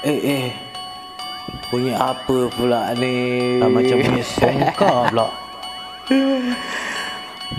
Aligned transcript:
Eh 0.00 0.16
eh. 0.24 0.48
Bunyi 1.68 1.92
apa 1.92 2.48
pula 2.56 2.96
ni? 2.96 3.60
Ah, 3.60 3.68
macam 3.68 4.00
punya 4.00 4.24
songkar 4.24 5.04
pula. 5.12 5.28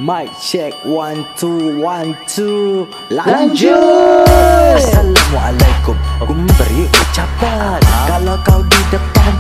Mic 0.02 0.26
check 0.42 0.74
one 0.82 1.22
two 1.38 1.78
one 1.78 2.18
two. 2.26 2.90
Lanjut! 3.14 4.26
Assalamualaikum. 4.74 5.94
Aku 6.17 6.33
memberi 6.33 6.90
ucapan 6.90 7.78
Kalau 8.10 8.33
kau 8.42 8.62
di 8.65 8.81
depan 8.89 9.33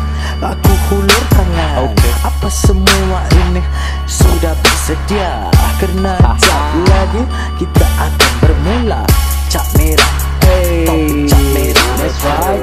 Aku 0.45 0.73
hulur 0.93 1.23
tangan. 1.33 1.89
Okey. 1.89 2.13
Apa 2.21 2.49
semua 2.53 3.25
ini 3.49 3.65
Sudah 4.05 4.53
bersedia? 4.61 5.49
Kerana 5.81 6.21
jap 6.37 6.69
lagi 6.85 7.23
Kita 7.57 7.85
akan 7.97 8.31
bermula. 8.45 9.01
Cap 9.49 9.65
merah. 9.73 10.13
Hey. 10.45 10.85
Topik 10.85 11.25
cap 11.31 11.45
merah 11.57 11.80
That's 12.01 12.17
right. 12.25 12.57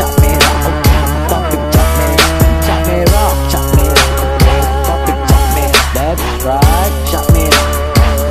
Cap 0.00 0.12
merah 0.16 0.54
okay. 0.64 1.00
Topik 1.28 1.62
cap 1.76 1.88
merah 2.00 2.32
Cap 2.64 2.80
merah 2.88 3.30
Cap 3.52 3.66
merah 3.76 4.08
okay. 4.16 4.60
Topik 4.88 5.18
cap 5.28 5.44
merah 5.52 5.84
That's 5.92 6.24
right. 6.40 6.92
Cap 7.12 7.24
merah 7.36 7.68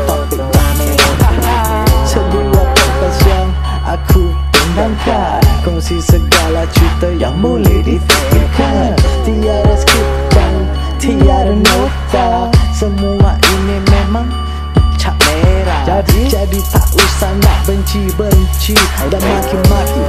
Topik 0.09 0.41
cap 0.49 0.69
merah 0.81 1.85
Sebuah 2.09 2.65
podcast 2.73 3.19
yang 3.29 3.49
Aku 3.85 4.33
dendamkan 4.49 5.45
Kongsi 5.61 6.01
segala 6.01 6.65
cerita 6.73 7.13
yang 7.13 7.37
boleh 7.37 7.85
difikirkan 7.85 8.26
Jadi, 16.27 16.59
tak 16.67 16.83
usah 16.91 17.31
nak 17.39 17.63
benci-benci. 17.63 18.75
Dan 19.07 19.21
maki-maki 19.23 20.01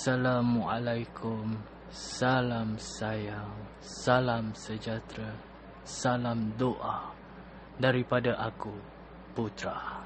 Assalamualaikum. 0.00 1.60
Salam 1.92 2.80
sayang. 2.80 3.52
Salam 3.84 4.56
sejahtera. 4.56 5.36
Salam 5.84 6.56
doa 6.56 7.12
Daripada 7.76 8.32
aku 8.40 8.72
Putra. 9.36 10.00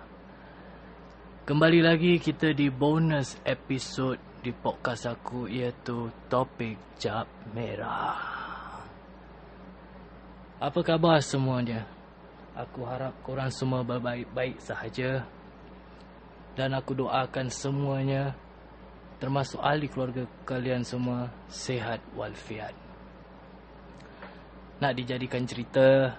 Kembali 1.46 1.78
lagi 1.78 2.18
kita 2.18 2.50
di 2.58 2.74
bonus 2.74 3.38
episod 3.46 4.18
Di 4.42 4.50
podcast 4.50 5.14
aku 5.14 5.46
Iaitu 5.46 6.10
topik 6.26 6.98
Jap 6.98 7.30
Merah. 7.54 8.18
Apa 10.58 10.80
khabar 10.82 11.22
semuanya? 11.22 11.86
Aku 12.58 12.82
harap 12.82 13.14
korang 13.22 13.54
semua 13.54 13.86
berbaik-baik 13.86 14.58
sahaja. 14.58 15.22
Dan 16.58 16.74
aku 16.74 16.98
doakan 16.98 17.46
semuanya 17.46 18.34
termasuk 19.24 19.56
ahli 19.64 19.88
keluarga 19.88 20.28
kalian 20.44 20.84
semua 20.84 21.32
sehat 21.48 22.04
walafiat. 22.12 22.76
Nak 24.84 24.92
dijadikan 25.00 25.48
cerita, 25.48 26.12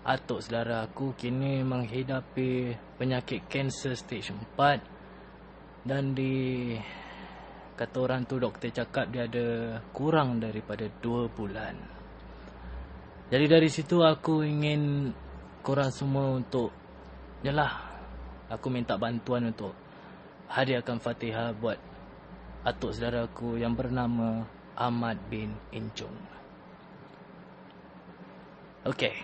atuk 0.00 0.40
saudara 0.40 0.88
aku 0.88 1.12
kini 1.12 1.60
menghidapi 1.60 2.72
penyakit 2.96 3.44
kanser 3.52 3.92
stage 4.00 4.32
4 4.32 5.84
dan 5.84 6.16
di 6.16 6.72
kata 7.76 8.00
orang 8.00 8.24
tu 8.24 8.40
doktor 8.40 8.72
cakap 8.72 9.12
dia 9.12 9.28
ada 9.28 9.76
kurang 9.92 10.40
daripada 10.40 10.88
2 10.88 11.36
bulan. 11.36 11.76
Jadi 13.28 13.44
dari 13.44 13.68
situ 13.68 14.00
aku 14.00 14.40
ingin 14.40 15.12
korang 15.60 15.92
semua 15.92 16.32
untuk 16.32 16.72
Yalah 17.44 17.92
Aku 18.52 18.68
minta 18.68 18.96
bantuan 18.96 19.48
untuk 19.48 19.81
hadiahkan 20.52 21.00
Fatihah 21.00 21.56
buat 21.56 21.80
atuk 22.60 22.92
saudara 22.92 23.24
aku 23.24 23.56
yang 23.56 23.72
bernama 23.72 24.44
Ahmad 24.76 25.16
bin 25.32 25.56
Inchung. 25.72 26.12
Okey. 28.84 29.16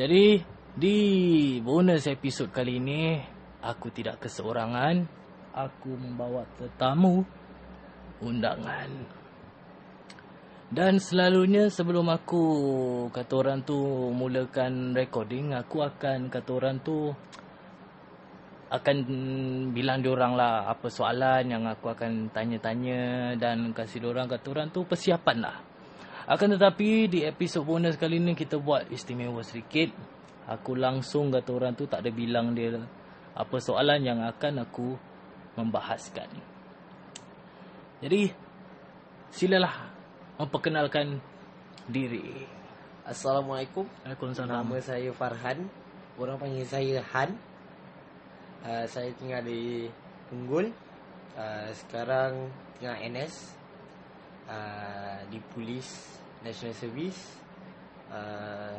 Jadi 0.00 0.40
di 0.74 0.96
bonus 1.60 2.08
episod 2.08 2.48
kali 2.48 2.80
ini 2.80 3.20
aku 3.60 3.92
tidak 3.92 4.24
keseorangan. 4.24 5.04
Aku 5.54 5.92
membawa 5.92 6.48
tetamu 6.58 7.22
undangan. 8.24 8.90
Dan 10.74 10.98
selalunya 10.98 11.70
sebelum 11.70 12.10
aku 12.10 12.42
kata 13.14 13.32
orang 13.38 13.62
tu 13.62 13.78
mulakan 14.10 14.96
recording, 14.96 15.54
aku 15.54 15.86
akan 15.86 16.26
kata 16.32 16.50
orang 16.50 16.82
tu 16.82 17.14
akan 18.74 18.96
bilang 19.70 20.02
diorang 20.02 20.34
lah 20.34 20.66
apa 20.66 20.90
soalan 20.90 21.46
yang 21.46 21.62
aku 21.70 21.94
akan 21.94 22.34
tanya-tanya 22.34 23.34
dan 23.38 23.70
kasih 23.70 24.02
diorang 24.02 24.26
kata 24.26 24.46
orang 24.50 24.68
tu 24.74 24.82
persiapan 24.82 25.38
lah. 25.38 25.56
Akan 26.26 26.50
tetapi 26.56 27.06
di 27.06 27.20
episod 27.22 27.62
bonus 27.62 27.94
kali 27.94 28.18
ni 28.18 28.34
kita 28.34 28.58
buat 28.58 28.90
istimewa 28.90 29.44
sedikit. 29.46 29.94
Aku 30.50 30.74
langsung 30.74 31.30
kata 31.30 31.50
orang 31.54 31.72
tu 31.78 31.86
tak 31.86 32.02
ada 32.02 32.10
bilang 32.10 32.50
dia 32.50 32.82
apa 33.38 33.56
soalan 33.62 34.00
yang 34.02 34.18
akan 34.26 34.66
aku 34.66 34.98
membahaskan. 35.54 36.28
Jadi 38.02 38.32
silalah 39.30 39.86
memperkenalkan 40.36 41.22
diri. 41.86 42.42
Assalamualaikum. 43.06 43.86
Waalaikumsalam. 44.02 44.50
Nama 44.50 44.76
saya 44.80 45.10
Farhan. 45.14 45.68
Orang 46.16 46.40
panggil 46.40 46.66
saya 46.66 47.04
Han. 47.14 47.53
Uh, 48.64 48.88
saya 48.88 49.12
tinggal 49.20 49.44
di 49.44 49.92
Tunggul. 50.32 50.72
Uh, 51.36 51.68
sekarang 51.84 52.48
tengah 52.80 52.96
NS 52.96 53.52
uh, 54.48 55.20
di 55.28 55.36
Polis 55.52 55.84
National 56.40 56.72
Service. 56.72 57.20
Uh, 58.08 58.72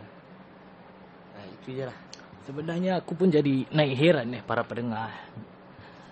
uh, 1.37 1.45
itu 1.61 1.77
je 1.77 1.85
lah. 1.85 1.97
Sebenarnya 2.49 2.97
aku 2.97 3.13
pun 3.13 3.29
jadi 3.29 3.69
naik 3.69 3.93
heran 3.93 4.33
eh 4.33 4.41
para 4.41 4.65
pendengar. 4.65 5.13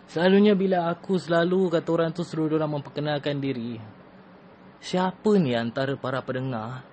Selalunya 0.06 0.54
bila 0.54 0.94
aku 0.94 1.18
selalu 1.18 1.74
kata 1.74 1.90
orang 1.90 2.14
tu 2.14 2.22
suruh 2.22 2.46
orang 2.54 2.78
memperkenalkan 2.78 3.42
diri. 3.42 3.82
Siapa 4.86 5.34
ni 5.42 5.58
antara 5.58 5.98
para 5.98 6.22
pendengar 6.22 6.86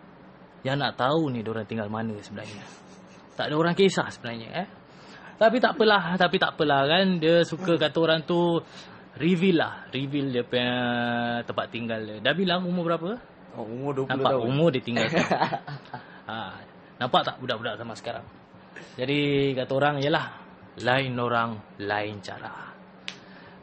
yang 0.65 0.81
nak 0.81 0.97
tahu 0.97 1.29
ni 1.29 1.45
orang 1.45 1.69
tinggal 1.69 1.93
mana 1.93 2.17
sebenarnya. 2.25 2.65
Tak 3.37 3.53
ada 3.53 3.55
orang 3.61 3.77
kisah 3.77 4.09
sebenarnya 4.09 4.49
eh. 4.65 4.80
Tapi 5.41 5.57
tak 5.57 5.73
apalah, 5.73 6.21
tapi 6.21 6.37
tak 6.37 6.53
apalah 6.53 6.85
kan. 6.85 7.17
Dia 7.17 7.41
suka 7.49 7.81
kata 7.81 7.97
orang 7.97 8.21
tu 8.29 8.61
reveal 9.17 9.57
lah. 9.57 9.89
Reveal 9.89 10.29
dia 10.29 10.45
punya 10.45 10.71
tempat 11.49 11.67
tinggal 11.73 12.01
dia. 12.05 12.17
Dah 12.21 12.37
bilang 12.37 12.69
umur 12.69 12.93
berapa? 12.93 13.17
Oh, 13.59 13.67
umur 13.67 14.07
20 14.07 14.15
Nampak 14.15 14.31
tahun. 14.31 14.47
umur 14.47 14.69
dia 14.71 14.83
tinggal 14.85 15.07
ha, 16.31 16.55
Nampak 17.03 17.23
tak 17.27 17.37
budak-budak 17.43 17.75
sama 17.83 17.99
sekarang 17.99 18.23
Jadi 18.95 19.51
kata 19.59 19.73
orang 19.75 19.95
ialah 19.99 20.27
Lain 20.87 21.19
orang, 21.19 21.51
lain 21.83 22.23
cara 22.23 22.71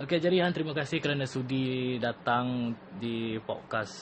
Okey 0.03 0.19
jadi 0.19 0.43
Han 0.43 0.51
terima 0.51 0.75
kasih 0.75 0.99
kerana 0.99 1.23
sudi 1.23 1.95
datang 2.03 2.75
di 2.99 3.39
podcast 3.39 3.95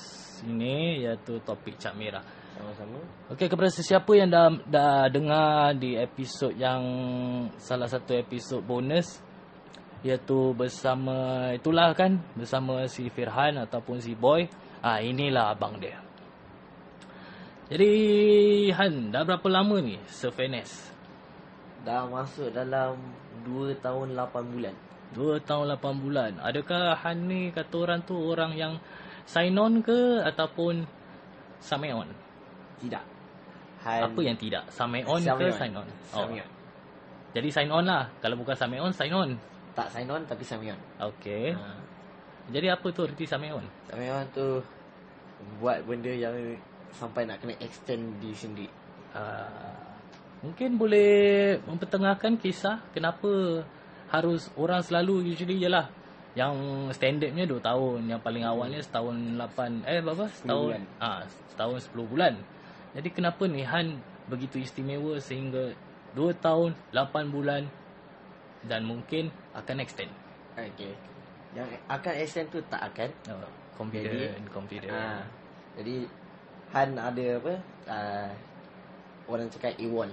ini 0.50 1.06
Iaitu 1.06 1.46
topik 1.46 1.78
Cak 1.78 1.94
Merah 1.94 2.26
Sama-sama. 2.56 3.00
Okey 3.36 3.48
kepada 3.52 3.68
sesiapa 3.68 4.12
yang 4.16 4.32
dah, 4.32 4.48
dah 4.64 5.12
dengar 5.12 5.76
di 5.76 6.00
episod 6.00 6.56
yang 6.56 6.82
Salah 7.60 7.92
satu 7.92 8.16
episod 8.16 8.64
bonus 8.64 9.20
Iaitu 10.08 10.56
bersama 10.56 11.52
itulah 11.52 11.92
kan 11.92 12.24
Bersama 12.32 12.88
si 12.88 13.12
Firhan 13.12 13.60
ataupun 13.60 14.00
si 14.00 14.16
Boy 14.16 14.48
Ah 14.86 15.02
inilah 15.02 15.58
abang 15.58 15.82
dia. 15.82 15.98
Jadi 17.74 17.90
Han, 18.78 19.10
dah 19.10 19.26
berapa 19.26 19.50
lama 19.50 19.82
ni 19.82 19.98
NS? 20.22 20.94
Dah 21.82 22.06
masuk 22.06 22.54
dalam 22.54 22.94
2 23.42 23.74
tahun 23.82 24.14
8 24.14 24.54
bulan. 24.54 24.76
2 25.18 25.42
tahun 25.42 25.74
8 25.74 26.04
bulan. 26.06 26.32
Adakah 26.38 27.02
Han 27.02 27.26
ni 27.26 27.50
kata 27.50 27.74
orang 27.82 28.06
tu 28.06 28.14
orang 28.14 28.54
yang 28.54 28.78
sign 29.26 29.58
on 29.58 29.82
ke 29.82 30.22
ataupun 30.22 30.86
same 31.58 31.90
on? 31.90 32.25
Tidak. 32.82 33.04
Han, 33.86 34.02
Apa 34.10 34.20
yang 34.26 34.38
tidak? 34.40 34.66
Same 34.74 35.06
on 35.06 35.22
Same 35.22 35.38
ke 35.38 35.46
on. 35.46 35.54
sign 35.54 35.74
on? 35.78 35.88
Same 36.10 36.42
on. 36.42 36.50
Jadi 37.36 37.50
sign 37.52 37.70
on 37.70 37.86
lah. 37.86 38.10
Kalau 38.24 38.36
bukan 38.40 38.56
same 38.58 38.82
on, 38.82 38.90
sign 38.96 39.14
on. 39.14 39.30
Tak 39.76 39.92
sign 39.94 40.08
on 40.10 40.24
tapi 40.26 40.42
same 40.42 40.72
on. 40.74 40.80
Okey. 41.14 41.54
Ha. 41.54 41.70
Jadi 42.50 42.68
apa 42.72 42.88
tu 42.90 43.06
erti 43.06 43.28
same 43.30 43.54
on? 43.54 43.66
Same 43.92 44.10
on 44.10 44.26
tu 44.34 44.64
buat 45.62 45.84
benda 45.86 46.10
yang 46.10 46.34
sampai 46.96 47.28
nak 47.28 47.44
kena 47.44 47.54
extend 47.60 48.18
di 48.24 48.32
sendiri. 48.32 48.72
Uh, 49.16 49.84
mungkin 50.44 50.80
boleh 50.80 51.56
mempertengahkan 51.68 52.40
kisah 52.40 52.84
kenapa 52.96 53.64
harus 54.12 54.48
orang 54.56 54.80
selalu 54.84 55.34
usually 55.34 55.60
jelah 55.60 55.92
yang 56.36 56.52
standardnya 56.92 57.48
2 57.48 57.64
tahun, 57.64 58.12
yang 58.12 58.20
paling 58.20 58.44
awalnya 58.44 58.84
setahun 58.84 59.16
8 59.40 59.88
eh 59.88 60.04
berapa? 60.04 60.28
Setahun 60.36 60.68
bulan. 60.68 60.84
ah 61.00 61.20
setahun 61.52 61.78
10 61.96 62.12
bulan. 62.12 62.34
Jadi 62.96 63.10
kenapa 63.12 63.44
ni 63.44 63.60
Han 63.68 64.00
begitu 64.32 64.64
istimewa 64.64 65.20
sehingga 65.20 65.76
2 66.16 66.32
tahun, 66.40 66.72
8 66.96 67.28
bulan 67.28 67.68
dan 68.64 68.88
mungkin 68.88 69.30
akan 69.52 69.84
extend. 69.84 70.10
Okay. 70.56 70.96
Yang 71.52 71.76
akan 71.92 72.14
extend 72.24 72.48
tu 72.56 72.60
tak 72.72 72.82
akan. 72.88 73.10
Uh, 73.28 73.52
confident, 73.76 74.40
Jadi, 74.40 74.50
confident. 74.50 74.96
Ah, 74.96 75.22
jadi 75.76 76.08
Han 76.72 76.90
ada 76.96 77.26
apa? 77.40 77.54
Uh, 77.86 78.30
orang 79.28 79.48
cakap 79.52 79.76
AWOL. 79.76 80.10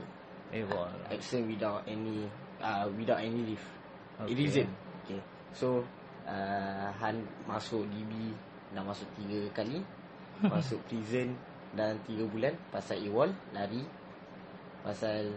eh, 0.52 0.66
wah. 0.68 0.90
Absent 1.08 1.48
without 1.48 1.80
any 1.88 2.28
uh, 2.60 2.84
without 2.98 3.22
any 3.22 3.54
leave. 3.54 3.66
Okay. 4.20 4.34
Okay. 4.34 4.36
Reason. 4.36 4.68
Okay. 5.06 5.20
So 5.54 5.86
uh, 6.26 6.90
Han 6.98 7.24
masuk 7.46 7.86
DB 7.88 8.34
dah 8.74 8.82
masuk 8.82 9.06
tiga 9.16 9.40
kali. 9.54 9.80
masuk 10.52 10.82
prison 10.90 11.30
dalam 11.72 11.96
tiga 12.04 12.24
bulan 12.28 12.54
pasal 12.68 13.00
AWOL 13.08 13.30
lari. 13.56 13.82
Pasal 14.82 15.32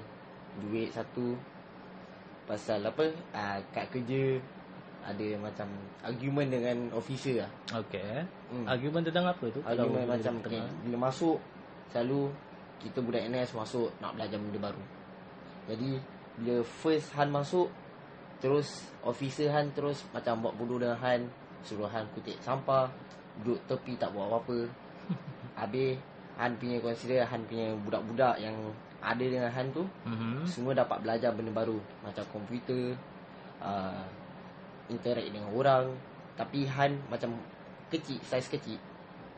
duit 0.64 0.92
satu. 0.92 1.36
Pasal 2.46 2.86
apa? 2.86 3.10
Uh, 3.34 3.58
kat 3.74 3.90
kerja 3.90 4.38
ada 5.06 5.28
macam 5.38 5.70
argument 6.02 6.50
dengan 6.50 6.78
officer 6.98 7.46
lah. 7.46 7.52
Okay. 7.86 8.26
Hmm. 8.50 8.66
Argument 8.66 9.06
tentang 9.06 9.30
apa 9.30 9.46
tu? 9.54 9.62
Kalau 9.62 9.86
Argument 9.86 10.02
boleh 10.02 10.14
macam 10.18 10.34
okay, 10.42 10.46
tengah. 10.50 10.68
bila 10.82 10.98
masuk 11.10 11.38
selalu 11.94 12.22
kita 12.82 13.00
budak 13.06 13.24
NS 13.30 13.54
masuk 13.54 13.88
nak 14.02 14.18
belajar 14.18 14.38
benda 14.42 14.60
baru. 14.60 14.84
Jadi 15.70 15.90
bila 16.42 16.56
first 16.66 17.14
Han 17.14 17.30
masuk 17.30 17.70
terus 18.42 18.90
officer 19.06 19.54
Han 19.54 19.70
terus 19.78 20.02
macam 20.10 20.42
buat 20.42 20.54
bodoh 20.58 20.82
dengan 20.82 20.98
Han, 20.98 21.30
suruh 21.62 21.90
Han 21.90 22.10
kutip 22.18 22.42
sampah, 22.42 22.90
duduk 23.46 23.62
tepi 23.70 23.94
tak 24.02 24.10
buat 24.10 24.26
apa-apa. 24.26 24.66
Habis 25.62 26.02
Han 26.36 26.60
punya 26.60 26.84
consider 26.84 27.24
Han 27.24 27.48
punya 27.48 27.72
budak-budak 27.88 28.36
yang 28.44 28.56
ada 29.00 29.22
dengan 29.22 29.48
Han 29.54 29.72
tu 29.72 29.86
Mhm. 30.04 30.44
semua 30.50 30.74
dapat 30.76 31.00
belajar 31.00 31.32
benda 31.32 31.54
baru 31.54 31.78
macam 32.02 32.26
komputer, 32.34 32.98
uh, 33.62 34.04
interact 34.92 35.30
dengan 35.32 35.50
orang. 35.54 35.94
Tapi 36.36 36.68
Han 36.68 37.00
macam 37.08 37.40
kecil, 37.88 38.20
saiz 38.28 38.50
kecil. 38.52 38.76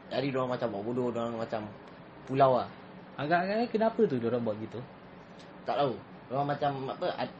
Jadi 0.07 0.31
diorang 0.31 0.55
macam 0.55 0.71
buat 0.71 0.83
bodoh, 0.87 1.11
diorang 1.11 1.35
macam 1.37 1.67
pulau 2.25 2.63
lah. 2.63 2.69
Agak-agak 3.19 3.69
kenapa 3.75 3.99
tu 4.07 4.15
dia 4.17 4.29
orang 4.31 4.45
buat 4.45 4.57
gitu? 4.61 4.79
Tak 5.67 5.77
tahu. 5.77 5.93
Diorang 6.31 6.47
macam 6.47 6.71
apa, 6.89 7.07
I- 7.19 7.37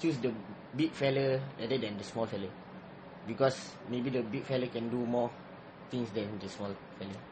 choose 0.00 0.18
the 0.24 0.32
big 0.74 0.94
fella 0.94 1.36
rather 1.60 1.78
than 1.78 1.94
the 2.00 2.06
small 2.06 2.24
fella. 2.24 2.48
Because 3.28 3.76
maybe 3.92 4.08
the 4.08 4.24
big 4.24 4.46
fella 4.48 4.64
can 4.72 4.88
do 4.88 5.04
more 5.04 5.28
things 5.92 6.08
than 6.16 6.26
the 6.40 6.48
small 6.48 6.72
fella. 6.96 7.27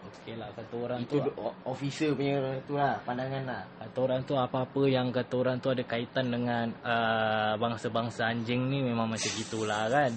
Okey 0.00 0.34
lah 0.34 0.48
kata 0.52 0.74
orang 0.74 0.98
Itu 1.00 1.16
tu 1.18 1.30
o- 1.36 1.56
officer 1.66 2.16
punya 2.16 2.40
tu 2.64 2.74
lah, 2.74 2.96
pandangan 3.04 3.44
lah. 3.44 3.62
kata 3.78 3.98
orang 4.00 4.20
tu 4.24 4.34
apa-apa 4.34 4.82
yang 4.86 5.12
kata 5.12 5.34
orang 5.36 5.56
tu 5.58 5.68
ada 5.68 5.82
kaitan 5.82 6.28
dengan 6.28 6.72
uh, 6.80 7.54
bangsa-bangsa 7.56 8.26
anjing 8.26 8.64
ni 8.66 8.80
memang 8.80 9.06
macam 9.06 9.30
gitulah 9.30 9.86
kan. 9.86 10.12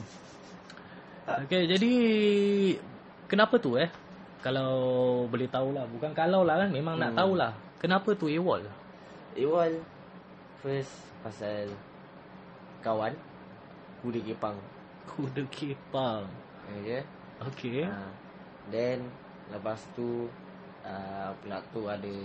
Okey 1.44 1.68
jadi 1.68 1.92
kenapa 3.26 3.56
tu 3.58 3.76
eh? 3.76 3.88
Kalau 4.40 4.72
boleh 5.26 5.48
tahulah 5.48 5.88
bukan 5.88 6.12
kalau 6.12 6.44
lah 6.44 6.60
kan 6.60 6.70
memang 6.70 6.96
nak 6.96 7.12
Hmm. 7.12 7.20
tahulah. 7.20 7.52
Kenapa 7.80 8.12
tu 8.12 8.28
AWOL? 8.28 8.64
Awal 9.34 9.72
first 10.60 10.92
pasal 11.20 11.68
kawan 12.80 13.12
kuda 14.00 14.20
kepang. 14.22 14.56
Kuda 15.06 15.44
kepang. 15.48 16.28
Okay. 16.80 17.04
Okey. 17.44 17.84
Ha. 17.84 18.08
Then 18.68 19.08
lepas 19.52 19.80
tu 19.92 20.30
uh, 20.84 21.30
pula 21.42 21.60
tu 21.74 21.82
ada 21.86 22.16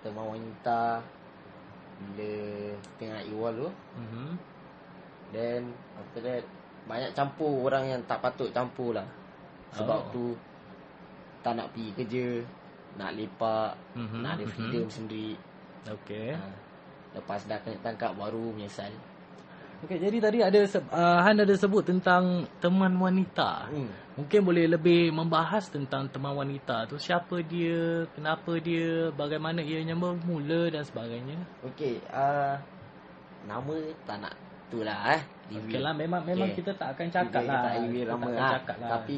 teman 0.00 0.36
wanita 0.36 1.00
bila 1.94 2.32
tengah 2.96 3.20
iwal 3.24 3.54
tu 3.56 3.68
Mhm. 3.96 4.28
then 5.32 5.62
after 5.96 6.20
that 6.20 6.44
banyak 6.84 7.10
campur 7.12 7.64
orang 7.64 7.84
yang 7.88 8.00
tak 8.04 8.20
patut 8.20 8.52
campur 8.52 8.92
lah 8.92 9.06
sebab 9.72 10.00
Oh. 10.00 10.10
tu 10.12 10.24
tak 11.40 11.56
nak 11.56 11.72
pergi 11.72 11.90
kerja 11.96 12.26
nak 12.94 13.16
lepak 13.16 13.72
Mhm, 13.96 14.20
nak 14.20 14.32
ada 14.38 14.44
mhm. 14.44 14.52
freedom 14.52 14.86
sendiri 14.88 15.34
Okey. 15.88 16.32
ha. 16.32 16.48
lepas 17.14 17.40
dah 17.44 17.58
kena 17.60 17.76
tangkap 17.80 18.12
baru 18.14 18.52
menyesal 18.52 18.92
Okey 19.84 20.00
jadi 20.00 20.16
tadi 20.16 20.38
ada 20.40 20.60
uh, 20.64 21.18
Han 21.20 21.44
ada 21.44 21.54
sebut 21.54 21.84
tentang 21.84 22.48
teman 22.58 22.96
wanita. 22.96 23.68
hmm. 23.68 23.90
Mungkin 24.14 24.40
boleh 24.46 24.70
lebih 24.70 25.10
membahas 25.10 25.68
tentang 25.68 26.06
teman 26.08 26.38
wanita 26.38 26.86
tu. 26.86 26.96
Siapa 26.96 27.42
dia, 27.44 28.06
kenapa 28.14 28.56
dia, 28.62 29.10
bagaimana 29.10 29.58
ianya 29.58 29.98
bermula 29.98 30.70
dan 30.70 30.86
sebagainya. 30.86 31.34
Okey, 31.66 31.98
uh, 32.14 32.54
nama 33.44 33.74
tak 34.06 34.22
nak 34.22 34.34
tu 34.70 34.86
lah 34.86 35.18
eh. 35.18 35.22
Okey 35.52 35.82
lah, 35.82 35.92
memang 35.92 36.22
memang 36.24 36.48
Okey. 36.54 36.62
kita 36.62 36.78
tak 36.78 36.96
akan 36.96 37.06
cakap 37.10 37.42
lah. 37.44 37.60
tak 37.60 37.72
reveal 37.84 38.06
Kita 38.06 38.14
nama 38.14 38.22
tak 38.22 38.30
akan 38.30 38.40
lah. 38.40 38.52
cakap 38.54 38.76
lah. 38.78 38.90
Tapi 38.96 39.16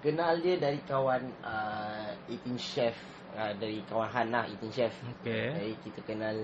kenal 0.00 0.32
dia 0.40 0.54
dari 0.56 0.80
kawan 0.88 1.22
uh, 1.44 2.10
eating 2.32 2.58
chef 2.58 2.96
uh, 3.36 3.52
dari 3.54 3.78
kawan 3.86 4.08
Han 4.10 4.28
lah 4.32 4.44
eating 4.48 4.72
chef. 4.72 4.96
Okey. 5.20 5.46
Jadi 5.54 5.74
kita 5.86 6.00
kenal 6.08 6.36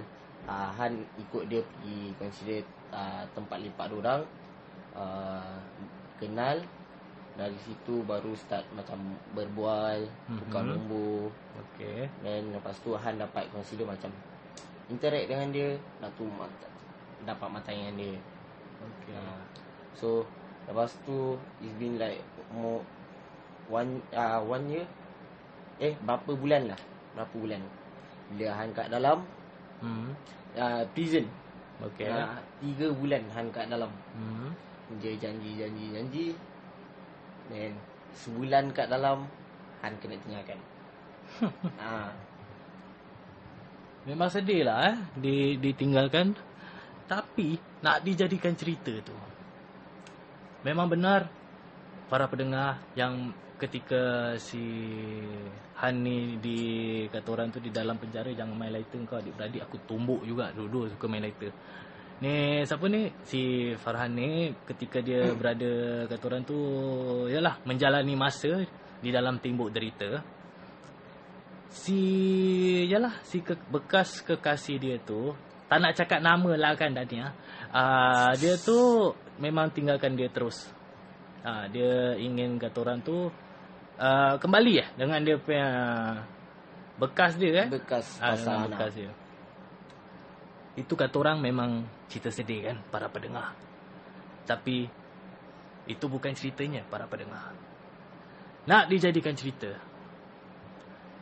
uh, 0.48 0.70
Han 0.74 1.04
ikut 1.20 1.48
dia 1.48 1.60
pergi 1.60 2.12
consider 2.16 2.60
uh, 2.90 3.24
tempat 3.32 3.58
lipat 3.60 3.86
dia 3.90 3.98
orang. 4.00 4.22
Uh, 4.94 5.58
kenal 6.22 6.62
dari 7.34 7.58
situ 7.66 8.06
baru 8.06 8.30
start 8.38 8.62
macam 8.78 9.18
berbual, 9.34 10.06
Mhm. 10.30 10.38
tukar 10.38 10.62
nombor. 10.62 11.34
Okey. 11.58 12.06
Dan 12.22 12.54
lepas 12.54 12.78
tu 12.78 12.94
Han 12.94 13.18
dapat 13.18 13.50
consider 13.50 13.84
macam 13.84 14.14
interact 14.86 15.26
dengan 15.26 15.50
dia, 15.50 15.74
nak 15.98 16.14
tu 16.14 16.28
dapat 17.26 17.48
matayan 17.50 17.96
dia. 17.98 18.14
Okey. 18.84 19.16
Uh, 19.18 19.42
so 19.98 20.08
lepas 20.70 20.94
tu 21.04 21.36
it's 21.60 21.74
been 21.76 22.00
like 22.00 22.22
more 22.54 22.80
one 23.68 24.00
uh, 24.12 24.40
one 24.40 24.64
year 24.68 24.84
eh 25.76 25.92
berapa 26.04 26.32
bulan 26.36 26.72
lah 26.72 26.80
berapa 27.12 27.34
bulan 27.36 27.60
bila 28.32 28.46
Han 28.56 28.70
kat 28.72 28.88
dalam 28.88 29.24
Hmm. 29.84 30.08
uh, 30.56 30.82
prison 30.96 31.28
Okey. 31.84 32.08
uh, 32.08 32.40
tiga 32.64 32.88
bulan 32.96 33.22
Han 33.36 33.52
kat 33.52 33.68
dalam 33.68 33.92
Hmm. 34.16 34.48
dia 34.96 35.12
janji 35.20 35.60
janji 35.60 35.92
janji 35.92 36.26
dan 37.52 37.76
sebulan 38.16 38.72
kat 38.72 38.88
dalam 38.88 39.28
Han 39.84 39.92
kena 40.00 40.16
tinggalkan 40.24 40.56
ah 41.84 42.08
Memang 44.04 44.28
sedih 44.28 44.68
lah 44.68 44.92
eh. 44.92 44.96
Di, 45.16 45.56
ditinggalkan. 45.56 46.36
Tapi 47.08 47.56
nak 47.80 48.04
dijadikan 48.04 48.52
cerita 48.52 48.92
tu. 49.00 49.16
Memang 50.60 50.88
benar 50.88 51.28
para 52.08 52.28
pendengar 52.28 52.80
yang 52.96 53.32
ketika 53.58 54.34
si 54.40 54.62
Han 55.80 56.02
ni 56.02 56.38
di 56.38 56.58
kata 57.10 57.28
orang 57.34 57.48
tu 57.50 57.58
di 57.58 57.70
dalam 57.74 57.98
penjara 57.98 58.30
jangan 58.30 58.54
main 58.54 58.72
lighter 58.72 59.02
kau 59.04 59.18
adik-beradik 59.18 59.62
aku 59.66 59.76
tumbuk 59.84 60.22
juga 60.22 60.54
dua-dua 60.54 60.90
suka 60.94 61.06
main 61.10 61.22
lighter. 61.22 61.52
Ni 62.22 62.62
siapa 62.62 62.86
ni? 62.86 63.10
Si 63.26 63.74
Farhan 63.82 64.14
ni 64.14 64.54
ketika 64.64 65.02
dia 65.02 65.34
berada 65.34 66.06
kata 66.06 66.24
orang 66.30 66.42
tu 66.46 66.58
yalah 67.26 67.58
menjalani 67.66 68.14
masa 68.14 68.62
di 69.04 69.10
dalam 69.12 69.36
timbuk 69.42 69.68
derita 69.74 70.22
si 71.74 71.98
yalah 72.86 73.18
si 73.26 73.42
ke, 73.42 73.58
bekas 73.66 74.22
kekasih 74.22 74.78
dia 74.78 74.96
tu 75.02 75.34
tak 75.66 75.82
nak 75.82 75.92
cakap 75.98 76.22
nama 76.22 76.54
lah 76.54 76.72
kan 76.78 76.94
tadi 76.94 77.18
ah 77.18 77.34
uh, 77.74 78.32
dia 78.38 78.54
tu 78.54 79.10
memang 79.42 79.74
tinggalkan 79.74 80.14
dia 80.14 80.30
terus 80.30 80.70
uh, 81.44 81.64
dia 81.68 82.16
ingin 82.18 82.56
kata 82.56 82.76
orang 82.80 82.98
tu 83.04 83.28
uh, 84.00 84.34
kembali 84.40 84.72
ya 84.72 84.86
dengan 84.96 85.20
dia 85.22 85.36
punya 85.36 85.68
bekas 86.96 87.36
dia 87.36 87.66
eh? 87.66 87.68
Bekas 87.68 88.18
pasal 88.18 88.40
dengan 88.40 88.56
anak 88.56 88.68
bekas 88.72 88.92
dia. 88.96 89.12
Itu 90.74 90.98
kata 90.98 91.14
orang 91.20 91.38
memang 91.38 91.86
cerita 92.10 92.32
sedih 92.32 92.72
kan 92.72 92.76
para 92.90 93.06
pendengar. 93.12 93.54
Tapi 94.48 94.88
itu 95.84 96.04
bukan 96.08 96.32
ceritanya 96.32 96.82
para 96.88 97.04
pendengar. 97.06 97.52
Nak 98.64 98.88
dijadikan 98.88 99.36
cerita 99.36 99.76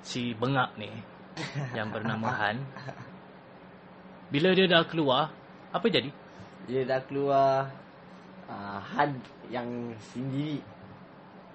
si 0.02 0.34
bengak 0.34 0.78
ni 0.78 0.90
yang 1.78 1.90
bernama 1.90 2.30
Han 2.30 2.56
bila 4.32 4.56
dia 4.56 4.64
dah 4.64 4.86
keluar 4.88 5.28
apa 5.74 5.86
jadi? 5.88 6.08
Dia 6.64 6.86
dah 6.86 7.00
keluar 7.04 7.81
uh, 8.52 8.78
Han 8.78 9.16
yang 9.48 9.96
sendiri. 10.12 10.60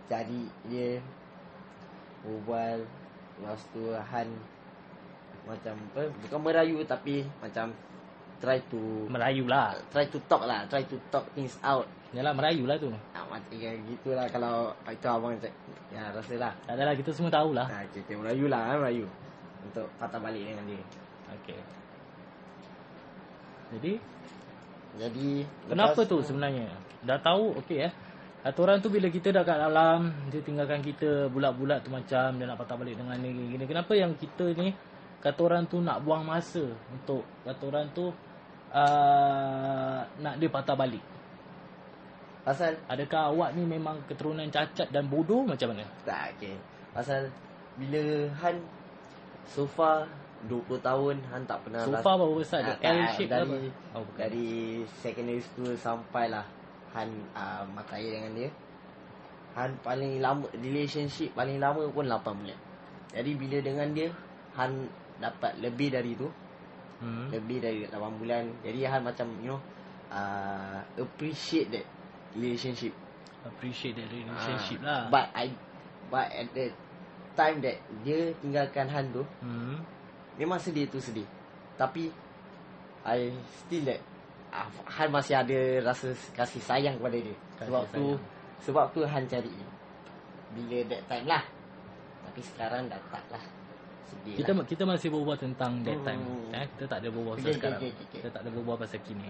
Jadi 0.09 0.49
dia 0.65 0.97
berbual 2.25 2.81
lepas 3.37 3.61
tu 3.69 3.93
Han 3.93 4.27
macam 5.47 5.79
apa 5.95 6.11
bukan 6.27 6.39
merayu 6.43 6.83
tapi 6.83 7.23
macam 7.39 7.71
try 8.43 8.59
to 8.67 9.07
Melayu 9.07 9.47
lah. 9.47 9.73
try 9.89 10.05
to 10.11 10.19
talk 10.27 10.43
lah 10.43 10.65
try 10.67 10.83
to 10.85 10.97
talk 11.13 11.25
things 11.37 11.55
out. 11.61 11.85
Yalah 12.15 12.31
Melayu 12.31 12.63
lah 12.63 12.79
tu. 12.79 12.87
Ah, 13.11 13.23
macam 13.27 13.51
ya, 13.51 13.75
gitulah 13.83 14.27
kalau 14.31 14.71
itu 14.87 15.07
abang 15.07 15.35
cak 15.39 15.51
ya 15.91 16.11
rasa 16.11 16.35
lah 16.39 16.53
Tak 16.63 16.73
adalah 16.79 16.93
kita 16.95 17.11
semua 17.11 17.31
tahulah. 17.31 17.67
Ah, 17.67 17.83
cerita 17.91 18.15
Melayu 18.15 18.45
lah 18.47 18.61
ah, 18.73 18.77
Melayu 18.79 19.05
untuk 19.63 19.87
patah 19.99 20.19
balik 20.19 20.43
dengan 20.43 20.65
dia. 20.67 20.83
Okey. 21.35 21.59
Jadi 23.75 23.93
Jadi 24.97 25.45
kenapa 25.69 26.01
lepas 26.01 26.09
tu 26.09 26.17
sebenarnya? 26.25 26.67
Dah 27.05 27.21
tahu 27.21 27.61
okey 27.63 27.79
eh. 27.85 27.93
Kata 28.41 28.59
orang 28.63 28.79
tu 28.79 28.87
bila 28.87 29.11
kita 29.11 29.33
dah 29.33 29.43
kat 29.43 29.59
dalam, 29.59 30.13
dia 30.31 30.39
tinggalkan 30.39 30.79
kita 30.79 31.27
bulat-bulat 31.27 31.83
tu 31.83 31.89
macam 31.91 32.37
dia 32.37 32.45
nak 32.47 32.57
patah 32.57 32.77
balik 32.79 32.95
dengan 32.95 33.17
ni 33.19 33.33
gini. 33.33 33.65
Kenapa 33.67 33.91
yang 33.97 34.15
kita 34.15 34.55
ni 34.55 34.71
kata 35.19 35.39
orang 35.41 35.67
tu 35.67 35.83
nak 35.83 35.99
buang 36.05 36.23
masa 36.23 36.63
untuk 36.93 37.27
kata 37.43 37.63
orang 37.67 37.85
tu 37.91 38.07
uh, 38.71 39.99
nak 40.21 40.35
dia 40.39 40.49
patah 40.49 40.77
balik? 40.79 41.03
Pasal 42.47 42.79
Adakah 42.87 43.35
awak 43.35 43.59
ni 43.59 43.67
memang 43.67 44.07
keturunan 44.07 44.47
cacat 44.47 44.87
dan 44.87 45.11
bodoh 45.11 45.43
macam 45.43 45.75
mana? 45.75 45.83
Tak 46.07 46.39
okay. 46.39 46.55
Pasal 46.95 47.27
Bila 47.75 48.31
Han 48.39 48.63
So 49.51 49.67
far 49.67 50.07
20 50.45 50.85
tahun 50.85 51.15
Han 51.33 51.41
tak 51.49 51.65
pernah 51.65 51.81
So 51.81 51.97
far 52.05 52.21
berapa 52.21 52.35
besar 52.37 52.61
dia? 52.61 52.77
Ah, 52.77 52.77
tak, 52.77 52.93
L 52.93 52.99
shape 53.17 53.31
dari? 53.33 53.69
Oh, 53.97 54.01
bukan. 54.05 54.21
Dari 54.21 54.49
secondary 55.01 55.41
school 55.41 55.73
Sampailah 55.73 56.45
Han 56.93 57.09
uh, 57.33 57.65
Matai 57.73 58.05
dengan 58.05 58.31
dia 58.37 58.49
Han 59.57 59.81
paling 59.81 60.21
lama 60.21 60.45
Relationship 60.53 61.33
paling 61.33 61.57
lama 61.57 61.89
pun 61.89 62.05
8 62.05 62.21
bulan 62.21 62.59
Jadi 63.17 63.31
bila 63.33 63.57
dengan 63.65 63.87
dia 63.97 64.09
Han 64.61 64.85
dapat 65.17 65.57
lebih 65.57 65.89
dari 65.89 66.13
tu 66.13 66.29
Hmm. 66.97 67.29
Lebih 67.29 67.61
dari 67.61 67.85
8 67.85 67.93
bulan 67.93 68.49
Jadi 68.65 68.81
Han 68.89 69.05
macam 69.05 69.29
you 69.45 69.53
know 69.53 69.61
uh, 70.09 70.81
Appreciate 70.97 71.69
that 71.69 71.85
Relationship 72.33 72.89
Appreciate 73.45 73.93
that 74.01 74.09
relationship 74.09 74.81
lah. 74.81 75.05
Ah, 75.05 75.13
But 75.13 75.29
I 75.37 75.53
But 76.09 76.27
at 76.33 76.49
the 76.57 76.73
Time 77.37 77.61
that 77.61 77.77
Dia 78.01 78.33
tinggalkan 78.41 78.89
Han 78.89 79.13
tu 79.13 79.21
hmm. 79.45 79.77
Memang 80.37 80.61
sedih 80.61 80.85
tu 80.89 81.01
sedih 81.01 81.25
Tapi 81.75 82.09
I 83.05 83.33
still 83.65 83.85
that 83.89 84.01
uh, 84.53 84.69
Han 84.97 85.09
masih 85.09 85.37
ada 85.37 85.59
rasa 85.81 86.13
kasih 86.37 86.61
sayang 86.61 86.95
kepada 87.01 87.17
dia 87.17 87.35
Kasih 87.57 87.69
Sebab 87.69 87.83
tu 87.89 88.05
sayang. 88.05 88.21
Sebab 88.63 88.85
tu 88.93 88.99
Han 89.05 89.23
cari 89.25 89.53
Bila 90.53 90.77
that 90.89 91.01
time 91.09 91.25
lah 91.25 91.43
Tapi 92.29 92.41
sekarang 92.45 92.89
dah 92.89 93.01
tak 93.09 93.25
lah 93.33 93.43
Sedih 94.07 94.35
Kita 94.39 94.51
lah 94.53 94.65
kita 94.65 94.83
masih 94.87 95.09
berbual 95.11 95.35
tentang 95.35 95.83
that 95.83 95.99
time. 96.07 96.21
Hmm. 96.23 96.55
Eh, 96.55 96.65
kita 96.77 96.85
tak 96.87 96.97
ada 97.03 97.07
berbual 97.11 97.35
pasal 97.35 97.51
okay, 97.51 97.57
sekarang. 97.59 97.79
okay, 97.79 97.89
okay, 97.91 98.05
okay. 98.07 98.17
Kita 98.23 98.27
tak 98.31 98.41
ada 98.47 98.49
berbual 98.55 98.77
pasal 98.79 98.99
kini. 99.03 99.29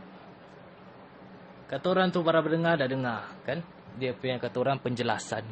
Kata 1.67 1.85
orang 1.91 2.07
tu 2.13 2.19
para 2.23 2.39
pendengar 2.39 2.73
dah 2.77 2.87
dengar 2.87 3.21
kan? 3.43 3.59
Dia 3.97 4.13
punya 4.13 4.37
kata 4.37 4.57
orang 4.61 4.77
penjelasan. 4.77 5.43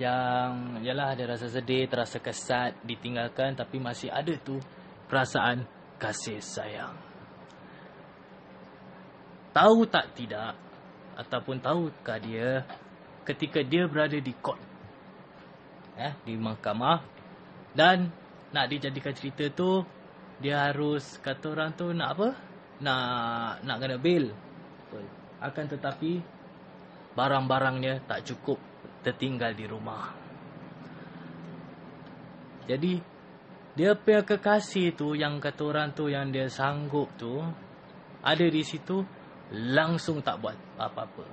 Yang 0.00 0.80
yalah 0.80 1.12
ada 1.12 1.36
rasa 1.36 1.52
sedih, 1.52 1.84
terasa 1.84 2.16
kesat, 2.24 2.72
ditinggalkan 2.88 3.52
tapi 3.52 3.76
masih 3.76 4.08
ada 4.08 4.32
tu 4.40 4.56
perasaan 5.12 5.68
kasih 6.00 6.40
sayang. 6.40 6.96
Tahu 9.52 9.84
tak 9.92 10.16
tidak 10.16 10.56
ataupun 11.20 11.60
tahukah 11.60 12.16
dia 12.16 12.64
ketika 13.28 13.60
dia 13.60 13.84
berada 13.84 14.16
di 14.16 14.32
court 14.40 14.56
eh 16.00 16.16
di 16.24 16.32
mahkamah 16.40 17.04
dan 17.76 18.08
nak 18.56 18.72
dijadikan 18.72 19.12
cerita 19.12 19.52
tu 19.52 19.84
dia 20.40 20.72
harus 20.72 21.20
kata 21.20 21.52
orang 21.52 21.76
tu 21.76 21.92
nak 21.92 22.08
apa? 22.16 22.28
Nak 22.80 23.68
nak 23.68 23.76
kena 23.76 24.00
bail. 24.00 24.32
Betul. 24.32 25.04
Akan 25.44 25.68
tetapi 25.68 26.24
barang-barangnya 27.12 28.08
tak 28.08 28.24
cukup 28.24 28.69
tertinggal 29.00 29.52
di 29.56 29.64
rumah. 29.64 30.12
Jadi 32.68 32.94
dia 33.74 33.96
punya 33.96 34.22
kekasih 34.22 34.94
tu 34.94 35.16
yang 35.16 35.40
kata 35.40 35.62
orang 35.64 35.88
tu 35.96 36.10
yang 36.12 36.28
dia 36.28 36.46
sanggup 36.46 37.08
tu 37.16 37.40
ada 38.20 38.46
di 38.46 38.62
situ 38.62 39.00
langsung 39.50 40.20
tak 40.20 40.38
buat 40.38 40.56
apa-apa. 40.76 41.26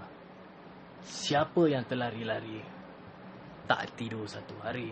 Siapa 1.04 1.70
yang 1.70 1.86
terlari-lari 1.86 2.64
tak 3.68 3.94
tidur 4.00 4.26
satu 4.26 4.56
hari. 4.64 4.90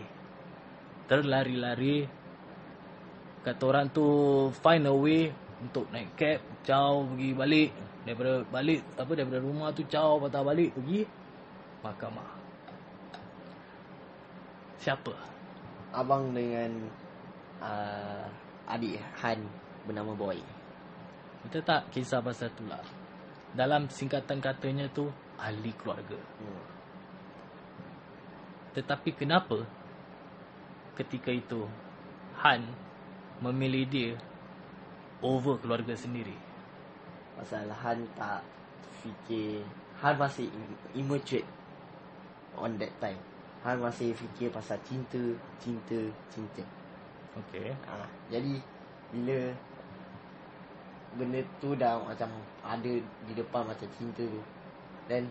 Terlari-lari 1.08 2.06
kata 3.42 3.62
orang 3.66 3.86
tu 3.94 4.06
find 4.60 4.90
a 4.90 4.94
way 4.94 5.30
untuk 5.62 5.88
naik 5.88 6.12
cab 6.18 6.38
jauh 6.66 7.08
pergi 7.08 7.30
balik 7.32 7.70
daripada 8.04 8.32
balik 8.52 8.80
apa 8.98 9.12
daripada 9.16 9.38
rumah 9.40 9.68
tu 9.72 9.82
jauh 9.88 10.20
patah 10.20 10.42
balik 10.44 10.74
pergi 10.76 11.06
mahkamah 11.80 12.45
siapa? 14.86 15.10
Abang 15.90 16.30
dengan 16.30 16.86
uh, 17.58 18.22
Adik 18.70 19.02
Han 19.18 19.42
Bernama 19.82 20.14
Boy. 20.14 20.38
Kita 21.42 21.58
tak 21.66 21.90
kisah 21.90 22.22
pasal 22.22 22.54
tu 22.54 22.62
lah. 22.70 22.82
Dalam 23.50 23.90
singkatan 23.90 24.38
katanya 24.38 24.86
tu 24.94 25.10
ahli 25.42 25.74
keluarga. 25.74 26.18
Hmm. 26.38 26.62
tetapi 28.76 29.16
kenapa 29.16 29.64
ketika 31.00 31.32
itu 31.32 31.64
Han 32.44 32.60
memilih 33.40 33.88
dia 33.88 34.12
over 35.24 35.56
keluarga 35.56 35.96
sendiri? 35.96 36.36
Pasal 37.40 37.72
Han 37.72 38.04
tak 38.20 38.44
fikir 39.00 39.64
Han 40.04 40.20
masih 40.20 40.52
im- 40.52 40.80
immature 40.92 41.48
On 42.60 42.76
that 42.76 42.92
time 43.00 43.35
Han 43.64 43.80
masih 43.80 44.12
fikir 44.12 44.52
pasal 44.52 44.76
cinta 44.84 45.20
Cinta 45.62 46.00
Cinta 46.28 46.64
okey 47.38 47.72
ha, 47.86 48.04
Jadi 48.28 48.60
Bila 49.14 49.54
Benda 51.16 51.40
tu 51.62 51.72
dah 51.72 51.96
macam 52.02 52.28
Ada 52.60 53.00
di 53.00 53.32
depan 53.32 53.64
macam 53.64 53.88
cinta 53.96 54.26
tu 54.26 54.42
Dan 55.08 55.24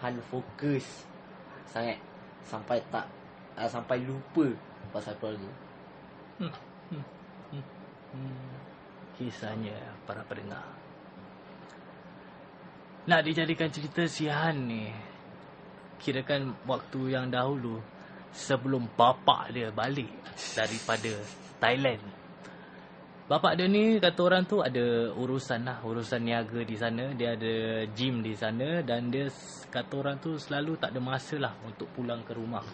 Han 0.00 0.16
fokus 0.32 1.04
Sangat 1.68 2.00
Sampai 2.46 2.80
tak 2.88 3.04
uh, 3.60 3.68
Sampai 3.68 4.00
lupa 4.04 4.48
Pasal 4.94 5.12
keluarga 5.20 5.50
Hmm, 6.38 6.54
kisahnya 9.18 9.74
para 10.06 10.22
pendengar. 10.24 10.62
Nak 13.10 13.20
dijadikan 13.26 13.68
cerita 13.68 14.06
si 14.06 14.30
Han 14.30 14.70
ni. 14.70 14.86
Kirakan 15.98 16.54
waktu 16.64 17.00
yang 17.14 17.28
dahulu 17.28 17.82
sebelum 18.32 18.86
bapak 18.94 19.50
dia 19.50 19.68
balik 19.74 20.10
daripada 20.54 21.12
Thailand. 21.58 22.02
Bapak 23.28 23.60
dia 23.60 23.68
ni 23.68 24.00
kata 24.00 24.20
orang 24.24 24.48
tu 24.48 24.64
ada 24.64 25.12
urusan 25.12 25.60
lah, 25.68 25.84
urusan 25.84 26.24
niaga 26.24 26.64
di 26.64 26.72
sana, 26.80 27.12
dia 27.12 27.36
ada 27.36 27.84
gym 27.92 28.24
di 28.24 28.32
sana 28.32 28.80
dan 28.80 29.12
dia 29.12 29.28
kata 29.68 29.92
orang 30.00 30.16
tu 30.16 30.40
selalu 30.40 30.80
tak 30.80 30.96
ada 30.96 31.00
masa 31.04 31.36
lah 31.36 31.52
untuk 31.60 31.92
pulang 31.92 32.24
ke 32.24 32.32
rumah. 32.32 32.64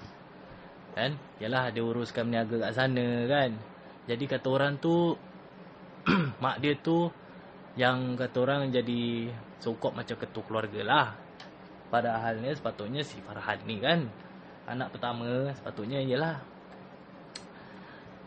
Kan? 0.94 1.18
Yalah 1.42 1.74
dia 1.74 1.82
uruskan 1.82 2.30
niaga 2.30 2.70
kat 2.70 2.72
sana 2.78 3.26
kan. 3.26 3.50
Jadi 4.06 4.24
kata 4.30 4.46
orang 4.46 4.78
tu 4.78 5.18
mak 6.44 6.62
dia 6.62 6.78
tu 6.78 7.10
yang 7.74 8.14
kata 8.14 8.36
orang 8.38 8.70
jadi 8.70 9.34
sokok 9.58 9.90
macam 9.90 10.14
ketua 10.14 10.42
keluarga 10.46 10.80
lah. 10.86 11.08
Padahalnya 11.92 12.50
sepatutnya 12.56 13.02
si 13.04 13.20
Farhan 13.22 13.62
ni 13.68 13.78
kan 13.78 14.08
anak 14.64 14.96
pertama 14.96 15.52
sepatutnya 15.52 16.00
ialah 16.00 16.40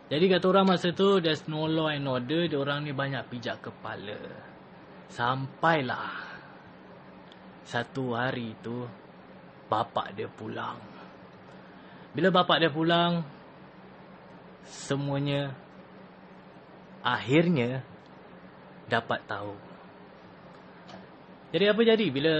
jadi 0.07 0.25
kata 0.31 0.45
orang 0.47 0.71
masa 0.71 0.95
tu 0.95 1.19
there's 1.19 1.43
no 1.51 1.67
law 1.67 1.91
and 1.91 2.07
order 2.07 2.47
dia 2.47 2.55
orang 2.55 2.87
ni 2.87 2.95
banyak 2.95 3.27
pijak 3.27 3.59
kepala. 3.59 4.15
Sampailah 5.11 6.15
satu 7.67 8.15
hari 8.15 8.55
tu 8.63 8.87
bapak 9.67 10.15
dia 10.15 10.31
pulang. 10.31 10.79
Bila 12.15 12.31
bapak 12.31 12.63
dia 12.63 12.71
pulang 12.71 13.19
semuanya 14.63 15.51
akhirnya 17.03 17.83
dapat 18.87 19.19
tahu. 19.27 19.66
Jadi 21.57 21.73
apa 21.73 21.81
jadi 21.81 22.05
bila 22.13 22.35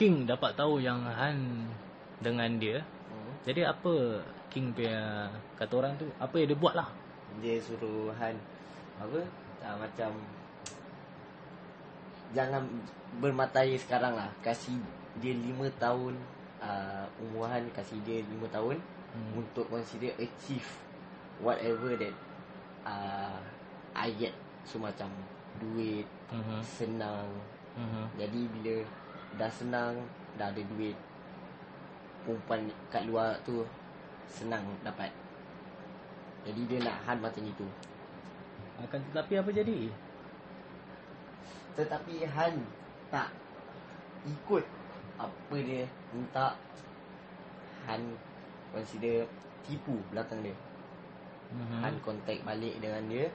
King 0.00 0.24
dapat 0.24 0.56
tahu 0.56 0.80
yang 0.80 1.04
Han 1.04 1.68
dengan 2.16 2.48
dia. 2.56 2.80
hmm. 2.80 3.44
Jadi 3.44 3.60
apa 3.60 4.24
King 4.48 4.72
punya 4.72 5.28
kata 5.60 5.68
orang 5.76 6.00
tu 6.00 6.08
apa 6.16 6.32
yang 6.40 6.48
dia 6.48 6.56
buat 6.56 6.72
lah. 6.72 6.88
Dia 7.44 7.60
suruh 7.60 8.08
Han 8.16 8.40
Apa 9.04 9.20
uh, 9.68 9.76
Macam 9.76 10.16
Jangan 12.32 12.64
Bermatai 13.20 13.76
sekarang 13.76 14.16
lah 14.16 14.32
Kasih 14.40 14.80
dia 15.20 15.36
5 15.36 15.60
tahun 15.76 16.16
uh, 16.64 17.04
Umur 17.20 17.52
Han 17.52 17.68
Kasih 17.76 18.00
dia 18.08 18.24
5 18.24 18.48
tahun 18.48 18.80
Hmm. 19.10 19.42
Untuk 19.42 19.66
consider 19.66 20.14
achieve 20.22 20.70
Whatever 21.42 21.98
that 21.98 22.14
uh, 22.86 23.42
I 23.90 24.14
get 24.14 24.30
So 24.62 24.78
macam 24.78 25.10
Duit 25.58 26.06
Mhm. 26.30 26.60
Senang 26.62 27.26
Mhm. 27.74 28.04
Jadi 28.18 28.40
bila 28.54 28.76
Dah 29.38 29.50
senang 29.50 29.98
Dah 30.38 30.50
ada 30.54 30.62
duit 30.62 30.94
Perempuan 32.22 32.70
kat 32.92 33.08
luar 33.10 33.34
tu 33.42 33.66
Senang 34.30 34.62
dapat 34.86 35.10
Jadi 36.46 36.60
dia 36.70 36.78
nak 36.86 37.02
Han 37.08 37.18
macam 37.18 37.42
itu 37.42 37.66
Akan 38.80 39.00
tetapi 39.10 39.32
apa 39.42 39.50
jadi? 39.50 39.90
Tetapi 41.76 42.14
Han 42.30 42.54
tak 43.10 43.28
ikut 44.24 44.64
apa 45.20 45.56
dia 45.58 45.84
minta 46.14 46.56
Han 47.86 48.02
consider 48.70 49.26
tipu 49.66 49.98
belakang 50.10 50.42
dia. 50.42 50.56
Mhm. 51.50 51.80
Han 51.82 51.94
contact 52.02 52.42
balik 52.46 52.78
dengan 52.78 53.02
dia. 53.10 53.26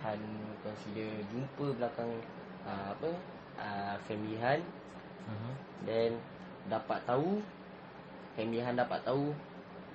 Han 0.00 0.20
consider 0.62 1.10
jumpa 1.28 1.74
belakang 1.74 2.10
uh, 2.62 2.94
apa 2.94 3.10
uh, 3.58 3.94
family 4.06 4.38
Han 4.38 4.60
Mhm. 5.28 5.52
dan 5.84 6.10
dapat 6.66 7.04
tahu 7.04 7.44
family 8.32 8.64
Han 8.64 8.80
dapat 8.80 9.00
tahu 9.04 9.34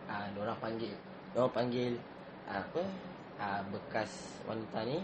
uh, 0.06 0.28
orang 0.38 0.60
panggil 0.62 0.94
orang 1.34 1.54
panggil 1.54 1.92
uh, 2.46 2.62
apa 2.62 2.82
uh, 3.42 3.62
bekas 3.74 4.12
wanita 4.46 4.86
ni 4.86 5.02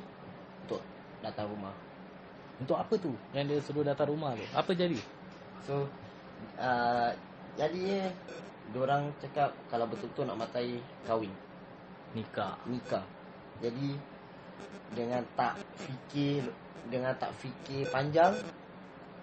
untuk 0.66 0.82
datang 1.20 1.50
rumah. 1.50 1.74
Untuk 2.60 2.76
apa 2.76 2.94
tu 3.00 3.16
yang 3.32 3.48
dia 3.48 3.58
suruh 3.64 3.82
datang 3.82 4.12
rumah 4.12 4.36
tu? 4.36 4.46
Apa 4.54 4.76
jadi? 4.76 5.00
So 5.66 5.88
uh, 6.60 7.10
jadi 7.58 8.12
orang 8.76 9.10
cakap 9.18 9.52
kalau 9.68 9.90
betul-betul 9.90 10.30
nak 10.30 10.46
matai 10.46 10.78
kahwin 11.04 11.34
Nikah. 12.14 12.54
nikah. 12.66 13.06
Jadi 13.60 13.98
dengan 14.93 15.22
tak 15.38 15.60
fikir 15.78 16.43
dengan 16.89 17.13
tak 17.17 17.30
fikir 17.38 17.86
panjang 17.93 18.34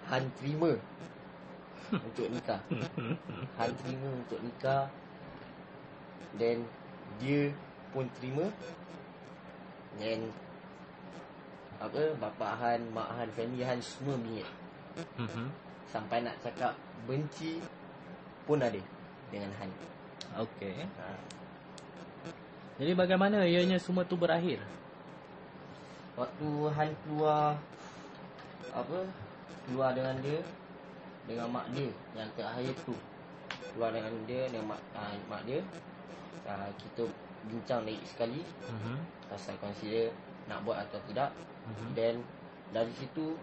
Han 0.06 0.22
terima 0.38 0.70
untuk 1.90 2.30
nikah. 2.30 2.62
Han 3.58 3.70
terima 3.82 4.08
untuk 4.14 4.38
nikah 4.38 4.86
dan 6.38 6.62
dia 7.18 7.50
pun 7.90 8.06
terima 8.20 8.46
dan 9.98 10.30
apa 11.76 12.14
bapa 12.16 12.48
Han, 12.60 12.80
mak 12.94 13.08
Han, 13.18 13.28
family 13.34 13.64
Han 13.64 13.80
semua 13.82 14.14
bingit 14.20 14.48
Mhm. 15.20 15.52
sampai 15.92 16.24
nak 16.24 16.40
cakap 16.40 16.72
benci 17.04 17.60
pun 18.48 18.62
ada 18.62 18.80
dengan 19.28 19.52
Han. 19.60 19.70
Okey. 20.40 20.86
Ha. 20.86 21.06
Jadi 22.76 22.92
bagaimana 22.92 23.44
ianya 23.44 23.80
semua 23.80 24.04
tu 24.04 24.16
berakhir? 24.16 24.60
Waktu 26.16 26.48
Han 26.72 26.90
keluar 27.04 27.60
apa 28.72 28.98
keluar 29.68 29.92
dengan 29.92 30.16
dia 30.20 30.40
dengan 31.26 31.48
mak 31.50 31.66
dia 31.72 31.88
yang 32.12 32.28
terakhir 32.36 32.72
tu 32.84 32.94
keluar 33.72 33.90
dengan 33.92 34.12
dia 34.24 34.46
dengan 34.48 34.76
mak, 34.76 34.80
uh, 34.92 35.12
mak 35.28 35.42
dia 35.44 35.60
uh, 36.44 36.70
kita 36.76 37.04
bincang 37.46 37.84
lagi 37.84 38.00
sekali 38.04 38.40
Mhm. 38.68 38.96
pasal 39.28 39.54
consider 39.60 40.12
nak 40.46 40.62
buat 40.62 40.80
atau 40.88 41.00
tidak 41.08 41.30
Mhm. 41.66 41.88
dan 41.92 42.14
dari 42.72 42.92
situ 42.96 43.36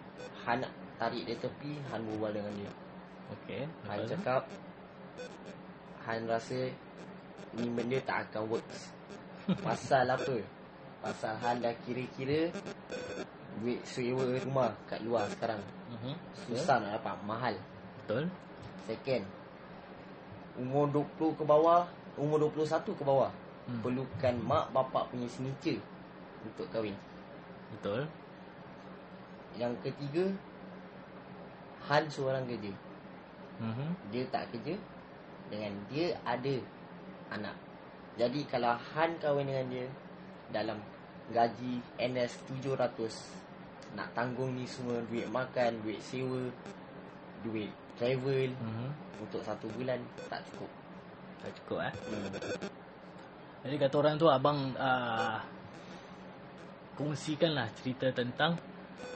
Han 0.45 0.63
nak 0.63 0.71
tarik 0.97 1.23
dia 1.23 1.35
tepi 1.37 1.77
Han 1.91 2.01
berbual 2.03 2.31
dengan 2.33 2.53
dia 2.57 2.71
Okey. 3.33 3.63
Han 3.87 3.97
Lepas 3.97 4.05
tu? 4.05 4.11
cakap 4.17 4.43
Han 6.03 6.19
rasa 6.27 6.59
ni 7.53 7.65
benda 7.69 7.97
tak 8.03 8.17
akan 8.29 8.43
works 8.49 8.91
Pasal 9.65 10.07
apa? 10.07 10.35
Pasal 11.03 11.35
Han 11.43 11.59
dah 11.59 11.75
kira-kira 11.83 12.47
Duit 13.59 13.83
sewa 13.83 14.23
rumah 14.23 14.71
kat 14.87 15.03
luar 15.03 15.27
sekarang 15.29 15.59
Mhm. 15.93 16.15
Susah 16.49 16.81
nak 16.81 16.97
dapat, 16.99 17.15
mahal 17.21 17.55
Betul. 18.03 18.25
Second 18.87 19.23
Umur 20.57 20.89
20 20.89 21.37
ke 21.37 21.43
bawah 21.43 21.85
Umur 22.15 22.47
21 22.49 22.95
ke 22.95 23.03
bawah 23.03 23.29
Hmm. 23.63 23.79
Perlukan 23.79 24.35
mak 24.43 24.75
bapak 24.75 25.07
punya 25.07 25.23
signature 25.31 25.79
Untuk 26.43 26.67
kahwin 26.67 26.91
Betul. 27.71 28.03
Yang 29.55 29.73
ketiga 29.87 30.25
Han 31.87 32.03
seorang 32.11 32.43
kerja 32.43 32.71
Mhm. 33.63 33.87
Dia 34.11 34.23
tak 34.27 34.51
kerja 34.51 34.75
Dengan 35.47 35.71
dia 35.87 36.11
ada 36.27 36.55
anak 37.31 37.55
Jadi 38.19 38.43
kalau 38.51 38.75
Han 38.75 39.15
kahwin 39.23 39.47
dengan 39.47 39.67
dia 39.71 39.87
Dalam 40.51 40.83
gaji 41.31 41.79
NS 42.01 42.33
700 42.51 43.95
Nak 43.95 44.09
tanggung 44.17 44.57
ni 44.57 44.65
semua 44.67 44.99
Duit 45.07 45.29
makan, 45.29 45.79
duit 45.85 46.01
sewa 46.03 46.49
Duit 47.45 47.71
travel 47.95 48.51
Mhm. 48.57 48.89
Untuk 49.23 49.39
satu 49.45 49.69
bulan 49.71 50.01
Tak 50.27 50.43
cukup 50.51 50.71
Tak 51.39 51.51
cukup 51.61 51.79
eh. 51.87 51.93
hmm. 51.93 52.81
Jadi 53.63 53.75
kata 53.79 53.95
orang 53.95 54.15
tu 54.19 54.27
abang 54.27 54.75
uh, 54.75 55.39
kongsikanlah 56.99 57.71
cerita 57.79 58.11
tentang 58.11 58.59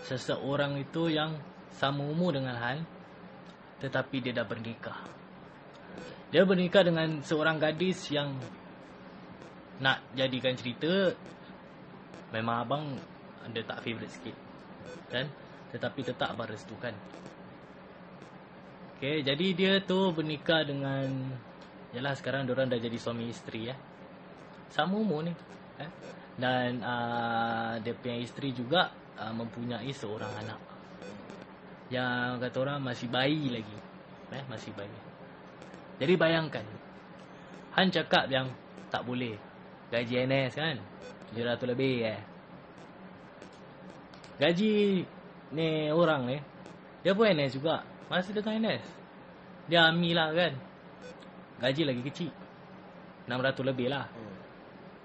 seseorang 0.07 0.79
itu 0.79 1.11
yang 1.11 1.35
sama 1.75 2.07
umur 2.07 2.31
dengan 2.31 2.55
Han 2.55 2.79
tetapi 3.77 4.25
dia 4.25 4.33
dah 4.33 4.47
bernikah. 4.47 4.97
Dia 6.33 6.43
bernikah 6.43 6.81
dengan 6.81 7.21
seorang 7.21 7.61
gadis 7.61 8.09
yang 8.09 8.33
nak 9.77 10.01
jadikan 10.17 10.57
cerita 10.57 11.13
memang 12.31 12.55
abang 12.63 12.83
ada 13.43 13.61
tak 13.63 13.79
favourite 13.83 14.11
sikit. 14.11 14.35
Kan? 15.07 15.27
Tetapi 15.71 15.99
tetap 16.03 16.35
abang 16.35 16.47
restukan. 16.51 16.95
Okay, 18.97 19.21
jadi 19.21 19.47
dia 19.53 19.73
tu 19.85 20.09
bernikah 20.09 20.65
dengan 20.65 21.05
Yalah 21.95 22.17
sekarang 22.19 22.49
orang 22.51 22.67
dah 22.67 22.81
jadi 22.81 22.97
suami 22.99 23.31
isteri 23.31 23.71
eh. 23.71 23.77
Sama 24.73 24.99
umur 24.99 25.23
ni 25.23 25.33
eh? 25.79 25.91
Dan 26.35 26.83
uh, 26.83 27.79
dia 27.79 27.93
punya 27.95 28.17
isteri 28.19 28.51
juga 28.51 28.91
uh, 29.15 29.31
mempunyai 29.31 29.87
seorang 29.93 30.29
anak 30.43 30.59
Yang 31.87 32.43
kata 32.43 32.57
orang 32.57 32.79
masih 32.83 33.07
bayi 33.07 33.53
lagi 33.53 33.77
eh? 34.35 34.43
Masih 34.51 34.75
bayi 34.75 34.97
Jadi 36.01 36.13
bayangkan 36.19 36.65
Han 37.79 37.87
cakap 37.93 38.27
yang 38.27 38.51
tak 38.91 39.07
boleh 39.07 39.37
Gaji 39.93 40.27
NS 40.27 40.53
kan 40.59 40.77
700 41.35 41.71
lebih 41.73 41.93
eh. 42.07 42.19
Gaji 44.37 45.03
ni 45.57 45.89
orang 45.89 46.29
ni 46.29 46.37
Dia 47.01 47.17
pun 47.17 47.27
NS 47.27 47.57
juga. 47.57 47.83
Masih 48.07 48.31
dengan 48.31 48.61
NS 48.63 48.85
Dia 49.67 49.89
army 49.91 50.15
lah 50.15 50.31
kan. 50.31 50.53
Gaji 51.59 51.81
lagi 51.83 52.01
kecil. 52.05 52.31
600 53.27 53.67
lebih 53.67 53.91
lah. 53.91 54.07
Hmm. 54.07 54.35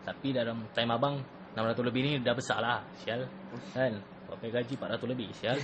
Tapi 0.06 0.28
dalam 0.30 0.68
time 0.70 0.92
abang 0.94 1.16
600 1.58 1.88
lebih 1.88 2.00
ni 2.06 2.11
dah 2.22 2.37
besar 2.37 2.62
lah 2.62 2.85
Sial. 3.02 3.26
Kan? 3.74 3.98
Pakai 4.30 4.48
gaji 4.52 4.74
400 4.78 5.11
lebih 5.11 5.28
Sial. 5.35 5.58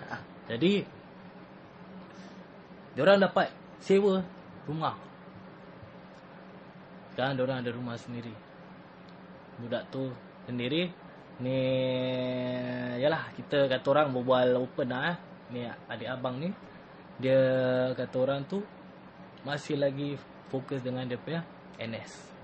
Jadi 0.50 1.02
Diorang 2.94 3.18
dapat 3.18 3.50
Sewa 3.82 4.22
Rumah. 4.70 4.94
Sekarang 7.10 7.34
diorang 7.38 7.62
ada 7.62 7.70
rumah 7.70 7.94
sendiri 7.94 8.43
Budak 9.60 9.90
tu 9.90 10.10
Sendiri 10.46 10.90
Ni 11.42 11.60
Yalah 12.98 13.34
Kita 13.34 13.70
kata 13.70 13.86
orang 13.90 14.14
berbual 14.14 14.58
open 14.58 14.88
lah 14.90 15.14
eh. 15.14 15.16
Ni 15.54 15.60
adik 15.66 16.08
abang 16.08 16.38
ni 16.38 16.50
Dia 17.18 17.40
kata 17.94 18.16
orang 18.18 18.42
tu 18.46 18.62
Masih 19.46 19.78
lagi 19.78 20.18
Fokus 20.50 20.82
dengan 20.82 21.06
dia 21.06 21.18
punya 21.18 21.42
NS 21.78 22.34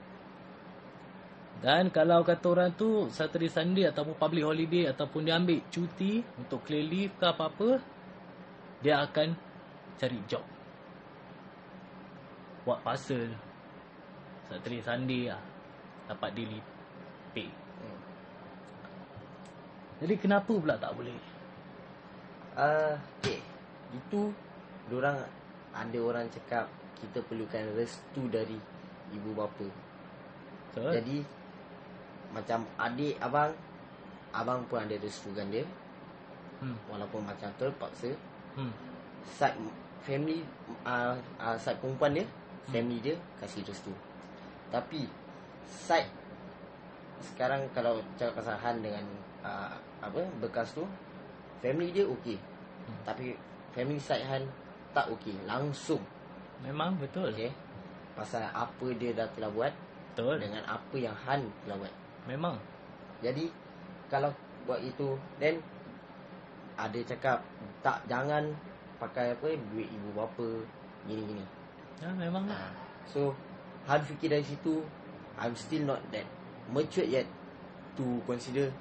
dan 1.61 1.93
kalau 1.93 2.25
kata 2.25 2.47
orang 2.57 2.73
tu 2.73 3.13
Saturday 3.13 3.53
Sunday 3.53 3.85
ataupun 3.85 4.17
public 4.17 4.49
holiday 4.49 4.89
ataupun 4.89 5.29
dia 5.29 5.37
ambil 5.37 5.61
cuti 5.69 6.25
untuk 6.41 6.65
clear 6.65 6.89
leave 6.89 7.13
ke 7.21 7.27
apa-apa, 7.29 7.77
dia 8.81 9.05
akan 9.05 9.37
cari 10.01 10.19
job. 10.25 10.41
Buat 12.65 12.81
puzzle. 12.81 13.37
Saturday 14.49 14.81
Sunday 14.81 15.29
lah. 15.29 15.43
Dapat 16.09 16.31
daily 16.33 16.61
pay. 17.33 17.49
Hmm. 17.49 18.01
Jadi 20.01 20.15
kenapa 20.17 20.53
pula 20.53 20.75
tak 20.81 20.97
boleh? 20.97 21.15
Ah, 22.59 22.99
okay. 23.23 23.39
Itu 23.95 24.35
Diorang 24.91 25.19
Ada 25.71 25.99
orang 26.03 26.27
cakap 26.31 26.67
Kita 26.99 27.23
perlukan 27.23 27.63
restu 27.79 28.27
dari 28.27 28.59
Ibu 29.15 29.31
bapa 29.35 29.67
Betul? 30.71 30.91
Jadi 30.99 31.17
Macam 32.35 32.67
adik 32.79 33.15
abang 33.23 33.55
Abang 34.31 34.63
pun 34.67 34.83
ada 34.83 34.95
restukan 34.99 35.47
dia 35.51 35.67
hmm. 36.63 36.91
Walaupun 36.91 37.23
macam 37.27 37.51
terpaksa 37.59 38.13
Hmm. 38.59 38.75
Side 39.39 39.55
Family 40.03 40.43
uh, 40.83 41.15
uh, 41.39 41.55
Side 41.55 41.79
perempuan 41.79 42.19
dia 42.19 42.27
Family 42.67 42.99
dia 42.99 43.15
Kasih 43.39 43.63
restu 43.63 43.95
Tapi 44.75 45.07
Side 45.71 46.20
Sekarang 47.23 47.65
kalau 47.77 48.01
Cakap 48.17 48.41
pasal 48.41 48.81
dengan 48.81 49.05
uh, 49.45 49.73
Apa 50.01 50.21
Bekas 50.41 50.73
tu 50.75 50.85
Family 51.61 51.93
dia 51.93 52.05
okey 52.09 52.39
Hmm. 52.81 52.97
Tapi 53.05 53.37
Family 53.77 54.01
side 54.01 54.25
Han 54.25 54.43
Tak 54.97 55.13
okey 55.15 55.37
Langsung 55.45 56.01
Memang 56.65 56.97
betul. 56.97 57.29
Okey 57.31 57.53
Pasal 58.17 58.49
apa 58.51 58.87
dia 58.97 59.13
dah 59.13 59.29
telah 59.37 59.53
buat 59.53 59.73
Betul. 60.11 60.43
Dengan 60.43 60.65
apa 60.67 60.97
yang 60.97 61.15
Han 61.29 61.45
telah 61.65 61.77
buat 61.77 61.95
Memang. 62.29 62.57
Jadi 63.25 63.49
kalau 64.11 64.29
buat 64.69 64.81
itu 64.83 65.17
then 65.41 65.61
ada 66.77 67.01
cakap 67.05 67.45
tak 67.85 68.01
jangan 68.09 68.53
pakai 69.01 69.33
apa 69.37 69.57
duit 69.73 69.89
ibu 69.89 70.09
bapa 70.13 70.65
gini 71.09 71.25
gini. 71.25 71.45
Ya, 72.01 72.13
memang. 72.13 72.45
Ha. 72.49 72.73
So 73.09 73.33
Han 73.89 74.01
fikir 74.05 74.33
dari 74.33 74.45
situ 74.45 74.85
I'm 75.41 75.57
still 75.57 75.89
not 75.89 76.01
that 76.13 76.25
matured 76.73 77.09
yet 77.11 77.27
to 77.97 78.23
consider 78.27 78.73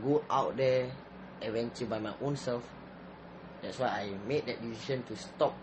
go 0.00 0.24
out 0.30 0.56
there 0.56 0.88
adventure 1.42 1.86
by 1.86 1.98
my 1.98 2.14
own 2.22 2.36
self. 2.36 2.62
That's 3.60 3.78
why 3.78 3.88
I 3.88 4.04
made 4.26 4.46
that 4.46 4.62
decision 4.62 5.02
to 5.06 5.14
stop 5.16 5.54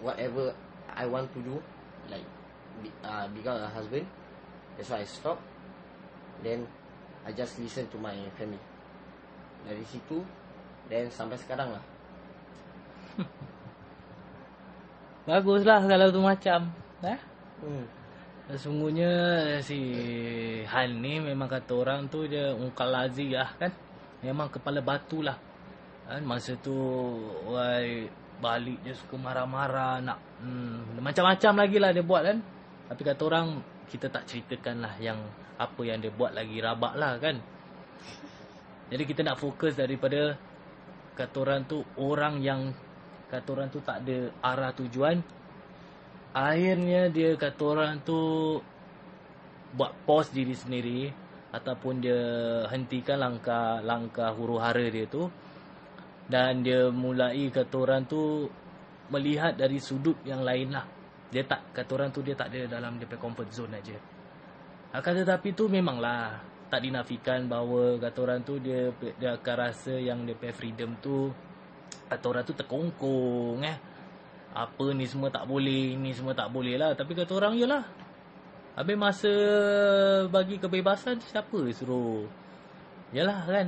whatever 0.00 0.54
I 0.92 1.06
want 1.06 1.32
to 1.34 1.40
do, 1.40 1.62
like 2.10 2.24
be, 2.82 2.90
uh, 3.04 3.28
become 3.28 3.56
a 3.62 3.68
husband. 3.68 4.06
That's 4.76 4.90
why 4.90 5.00
I 5.00 5.04
stop. 5.04 5.40
Then 6.42 6.66
I 7.26 7.32
just 7.32 7.58
listen 7.58 7.88
to 7.88 7.98
my 7.98 8.14
family. 8.36 8.60
Dari 9.66 9.84
situ, 9.88 10.22
then 10.88 11.10
sampai 11.10 11.36
sekarang 11.40 11.74
lah. 11.74 11.84
Baguslah 15.28 15.84
kalau 15.84 16.08
tu 16.14 16.20
macam. 16.22 16.72
Eh? 17.04 17.18
Hmm. 17.60 17.97
Sesungguhnya 18.48 19.12
si 19.60 19.76
Han 20.64 21.04
ni 21.04 21.20
memang 21.20 21.52
kata 21.52 21.84
orang 21.84 22.08
tu 22.08 22.24
dia 22.24 22.56
ungkal 22.56 22.88
lazi 22.88 23.36
lah 23.36 23.52
kan. 23.60 23.68
Memang 24.24 24.48
kepala 24.48 24.80
batu 24.80 25.20
lah. 25.20 25.36
Kan 26.08 26.24
masa 26.24 26.56
tu 26.56 26.72
wai 27.44 28.08
balik 28.40 28.80
dia 28.80 28.96
suka 28.96 29.20
marah-marah 29.20 30.00
nak 30.00 30.18
hmm, 30.40 31.02
macam-macam 31.04 31.52
lagi 31.60 31.76
lah 31.76 31.90
dia 31.92 32.00
buat 32.00 32.22
kan. 32.24 32.38
Tapi 32.88 33.02
kata 33.04 33.22
orang 33.28 33.46
kita 33.92 34.08
tak 34.08 34.24
ceritakan 34.24 34.80
lah 34.80 34.94
yang 34.96 35.20
apa 35.60 35.80
yang 35.84 36.00
dia 36.00 36.08
buat 36.08 36.32
lagi 36.32 36.56
rabak 36.64 36.96
lah 36.96 37.20
kan. 37.20 37.36
Jadi 38.88 39.04
kita 39.04 39.28
nak 39.28 39.36
fokus 39.36 39.76
daripada 39.76 40.40
kata 41.12 41.36
orang 41.44 41.68
tu 41.68 41.84
orang 42.00 42.40
yang 42.40 42.72
kata 43.28 43.48
orang 43.52 43.68
tu 43.68 43.84
tak 43.84 44.08
ada 44.08 44.32
arah 44.40 44.72
tujuan 44.72 45.20
akhirnya 46.32 47.08
dia 47.08 47.36
kata 47.36 47.62
orang 47.64 48.00
tu 48.04 48.20
buat 49.76 49.92
pause 50.08 50.32
diri 50.32 50.56
sendiri 50.56 51.12
ataupun 51.52 52.00
dia 52.00 52.20
hentikan 52.68 53.20
langkah 53.20 53.80
langkah 53.84 54.32
huru 54.32 54.60
hara 54.60 54.84
dia 54.88 55.08
tu. 55.08 55.28
Dan 56.28 56.60
dia 56.60 56.92
mulai 56.92 57.48
kata 57.48 57.74
orang 57.88 58.04
tu 58.04 58.44
melihat 59.08 59.56
dari 59.56 59.80
sudut 59.80 60.20
yang 60.28 60.44
lain 60.44 60.76
lah. 60.76 60.84
Dia 61.32 61.44
tak 61.44 61.72
kata 61.72 61.90
orang 61.96 62.10
tu 62.12 62.20
dia 62.20 62.36
tak 62.36 62.52
ada 62.52 62.76
dalam 62.76 63.00
dia 63.00 63.08
comfort 63.16 63.48
zone 63.48 63.80
aja. 63.80 63.96
Akan 64.92 65.16
tetapi 65.16 65.56
tu 65.56 65.68
memanglah 65.68 66.40
tak 66.68 66.84
dinafikan 66.84 67.48
bahawa 67.48 67.96
kata 67.96 68.18
orang 68.28 68.40
tu 68.44 68.60
dia 68.60 68.92
dia 69.16 69.40
akan 69.40 69.56
rasa 69.56 69.96
yang 69.96 70.28
dia 70.28 70.36
freedom 70.52 71.00
tu 71.00 71.32
kata 72.08 72.24
orang 72.28 72.44
tu 72.44 72.52
terkongkong 72.52 73.64
eh 73.64 73.76
apa 74.58 74.90
ni 74.90 75.06
semua 75.06 75.30
tak 75.30 75.46
boleh, 75.46 75.94
ni 75.94 76.10
semua 76.10 76.34
tak 76.34 76.50
boleh 76.50 76.74
lah. 76.74 76.98
Tapi 76.98 77.14
kata 77.14 77.30
orang, 77.38 77.54
yalah. 77.54 77.86
Habis 78.74 78.96
masa 78.98 79.32
bagi 80.26 80.58
kebebasan, 80.58 81.22
siapa 81.22 81.62
suruh? 81.70 82.26
Yalah 83.14 83.46
kan. 83.46 83.66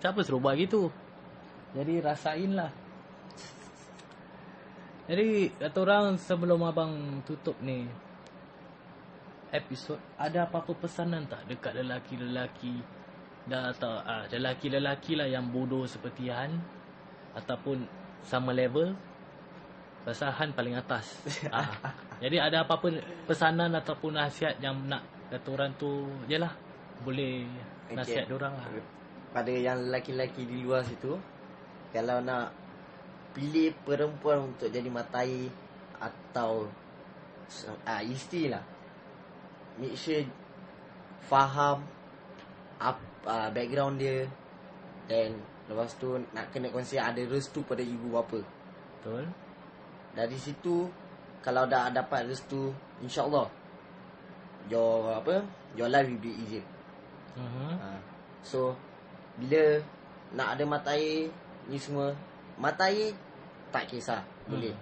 Siapa 0.00 0.24
suruh 0.24 0.40
buat 0.40 0.56
gitu? 0.56 0.88
Jadi 1.76 2.00
rasain 2.00 2.56
lah. 2.56 2.72
Jadi 5.10 5.52
kata 5.60 5.78
orang 5.84 6.16
sebelum 6.16 6.64
abang 6.64 7.20
tutup 7.26 7.58
ni 7.60 7.84
episod 9.50 9.98
ada 10.14 10.46
apa-apa 10.46 10.78
pesanan 10.78 11.26
tak 11.26 11.42
dekat 11.50 11.74
lelaki-lelaki 11.82 12.78
dah 13.50 13.74
atau 13.74 13.98
ah, 13.98 14.22
lelaki-lelaki 14.30 15.18
lah 15.18 15.26
yang 15.26 15.50
bodoh 15.50 15.82
seperti 15.90 16.30
Han 16.30 16.62
ataupun 17.34 17.82
sama 18.22 18.54
level 18.54 18.94
Pasal 20.00 20.32
Han 20.32 20.50
paling 20.56 20.74
atas. 20.76 21.20
ah. 21.52 21.68
Jadi 22.20 22.36
ada 22.40 22.64
apa-apa 22.64 23.00
pesanan 23.28 23.72
ataupun 23.76 24.16
nasihat 24.16 24.56
yang 24.60 24.76
nak 24.88 25.04
orang 25.46 25.72
tu, 25.78 26.08
jelah 26.26 26.52
boleh 27.04 27.46
Okay. 27.90 27.98
nasihat 27.98 28.26
okay. 28.30 28.38
orang 28.38 28.54
lah. 28.54 28.66
Pada 29.34 29.50
yang 29.50 29.78
lelaki-lelaki 29.90 30.46
di 30.46 30.62
luar 30.62 30.86
situ, 30.86 31.18
kalau 31.90 32.22
nak 32.22 32.54
pilih 33.34 33.74
perempuan 33.82 34.54
untuk 34.54 34.70
jadi 34.70 34.86
matai 34.86 35.50
atau 35.98 36.70
ah 37.82 37.98
isteri 37.98 38.46
lah. 38.46 38.62
Make 39.82 39.98
sure 39.98 40.22
faham 41.26 41.82
up, 42.78 42.98
uh, 43.26 43.50
background 43.50 43.98
dia 43.98 44.30
dan 45.10 45.34
lepas 45.66 45.90
tu 45.98 46.14
nak 46.30 46.54
kena 46.54 46.70
consider 46.70 47.10
ada 47.10 47.22
restu 47.26 47.66
pada 47.66 47.82
ibu 47.82 48.14
bapa. 48.14 48.38
Betul? 49.02 49.26
Dari 50.16 50.36
situ 50.36 50.90
kalau 51.40 51.64
dah 51.64 51.88
dapat 51.88 52.28
restu 52.28 52.74
insyaallah 53.00 53.48
your 54.68 55.16
apa 55.16 55.40
your 55.74 55.88
life 55.88 56.06
will 56.06 56.20
be 56.20 56.32
easier. 56.34 56.64
Uh-huh. 57.38 57.72
Ha. 57.78 57.88
So 58.44 58.74
bila 59.40 59.80
nak 60.36 60.58
ada 60.58 60.64
mata 60.68 60.92
air 60.94 61.32
ni 61.70 61.78
semua 61.80 62.12
mata 62.60 62.90
air 62.90 63.16
tak 63.70 63.88
kisah 63.88 64.22
boleh. 64.50 64.74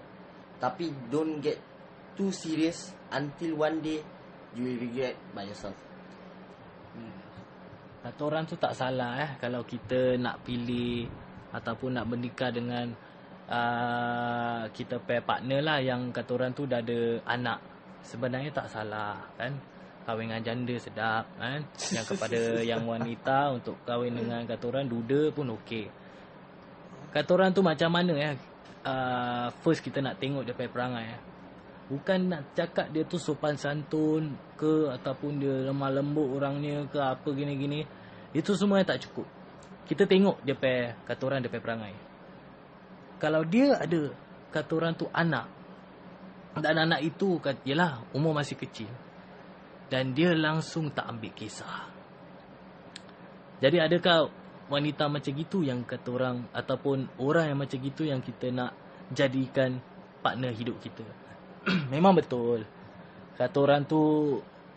Tapi 0.58 0.90
don't 1.12 1.38
get 1.38 1.60
too 2.18 2.34
serious 2.34 2.90
until 3.14 3.62
one 3.62 3.78
day 3.78 4.02
you 4.56 4.66
will 4.66 4.80
regret 4.80 5.14
by 5.36 5.46
yourself. 5.46 5.76
Kata 7.98 8.20
orang 8.24 8.48
tu 8.48 8.56
tak 8.56 8.72
salah 8.72 9.20
eh 9.20 9.30
kalau 9.36 9.62
kita 9.66 10.16
nak 10.16 10.40
pilih 10.42 11.06
ataupun 11.52 11.98
nak 11.98 12.06
menikah 12.08 12.48
dengan 12.48 12.88
uh, 13.48 14.62
kita 14.70 15.00
pair 15.02 15.24
partner 15.24 15.60
lah 15.64 15.78
yang 15.80 16.12
kata 16.12 16.30
orang 16.36 16.52
tu 16.52 16.68
dah 16.68 16.84
ada 16.84 17.20
anak. 17.24 17.58
Sebenarnya 18.04 18.52
tak 18.54 18.68
salah 18.70 19.18
kan. 19.34 19.56
Kahwin 20.08 20.32
dengan 20.32 20.40
janda 20.40 20.76
sedap 20.80 21.24
kan. 21.36 21.60
Yang 21.92 22.06
kepada 22.16 22.40
yang 22.70 22.82
wanita 22.88 23.52
untuk 23.52 23.76
kahwin 23.84 24.16
dengan 24.16 24.44
kata 24.48 24.64
orang 24.68 24.86
duda 24.88 25.32
pun 25.32 25.52
okey. 25.60 25.88
Kata 27.12 27.28
orang 27.32 27.50
tu 27.56 27.64
macam 27.64 27.90
mana 27.92 28.12
eh 28.16 28.34
uh, 28.84 29.48
first 29.64 29.80
kita 29.80 30.04
nak 30.04 30.20
tengok 30.20 30.44
dia 30.44 30.56
punya 30.56 30.70
perangai 30.72 31.06
eh. 31.08 31.20
Bukan 31.88 32.20
nak 32.28 32.52
cakap 32.52 32.92
dia 32.92 33.08
tu 33.08 33.16
sopan 33.16 33.56
santun 33.56 34.36
ke 34.60 34.92
ataupun 34.92 35.40
dia 35.40 35.72
lemah 35.72 35.88
lembut 35.88 36.36
orangnya 36.36 36.84
ke 36.84 37.00
apa 37.00 37.28
gini-gini. 37.32 37.84
Itu 38.36 38.52
semua 38.52 38.84
tak 38.84 39.08
cukup. 39.08 39.24
Kita 39.88 40.04
tengok 40.04 40.44
dia 40.44 40.52
pe 40.52 40.92
kata 41.08 41.22
orang 41.24 41.40
dia 41.40 41.48
pe 41.48 41.64
perangai. 41.64 42.07
Kalau 43.18 43.42
dia 43.42 43.74
ada 43.78 44.14
kata 44.54 44.70
orang 44.78 44.94
tu 44.94 45.06
anak 45.10 45.46
dan 46.58 46.74
anak 46.78 47.02
itu 47.02 47.38
yalah 47.66 48.02
umur 48.14 48.34
masih 48.34 48.58
kecil 48.58 48.90
dan 49.92 50.12
dia 50.12 50.32
langsung 50.36 50.92
tak 50.92 51.08
ambil 51.08 51.32
kisah. 51.34 51.88
Jadi 53.58 53.82
adakah 53.82 54.30
wanita 54.70 55.10
macam 55.10 55.32
gitu 55.34 55.66
yang 55.66 55.82
kata 55.82 56.08
orang 56.14 56.36
ataupun 56.54 57.10
orang 57.18 57.50
yang 57.50 57.58
macam 57.58 57.78
gitu 57.82 58.06
yang 58.06 58.22
kita 58.22 58.54
nak 58.54 58.76
jadikan 59.10 59.82
partner 60.22 60.54
hidup 60.54 60.78
kita? 60.78 61.02
Memang 61.92 62.14
betul. 62.14 62.62
Kata 63.34 63.56
orang 63.58 63.82
tu 63.88 64.02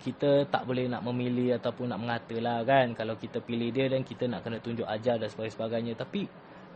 kita 0.01 0.49
tak 0.49 0.65
boleh 0.65 0.89
nak 0.89 1.06
memilih 1.06 1.62
ataupun 1.62 1.93
nak 1.93 2.01
mengata 2.01 2.36
lah 2.41 2.65
kan. 2.65 2.97
Kalau 2.97 3.19
kita 3.21 3.38
pilih 3.38 3.69
dia 3.69 3.86
dan 3.86 4.01
kita 4.01 4.25
nak 4.25 4.41
kena 4.41 4.58
tunjuk 4.58 4.88
ajar 4.89 5.21
dan 5.21 5.30
sebagainya. 5.30 5.93
Tapi 5.93 6.25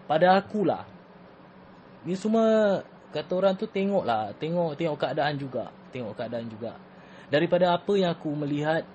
pada 0.06 0.38
akulah. 0.38 0.86
Ni 2.06 2.14
semua 2.14 2.80
kata 3.12 3.32
orang 3.34 3.58
tu 3.58 3.66
tengok 3.66 4.06
lah. 4.06 4.32
Tengok, 4.38 4.78
tengok 4.78 4.98
keadaan 4.98 5.36
juga. 5.36 5.74
Tengok 5.90 6.14
keadaan 6.14 6.48
juga. 6.48 6.78
Daripada 7.28 7.74
apa 7.74 7.94
yang 7.98 8.14
aku 8.14 8.30
melihat 8.38 8.86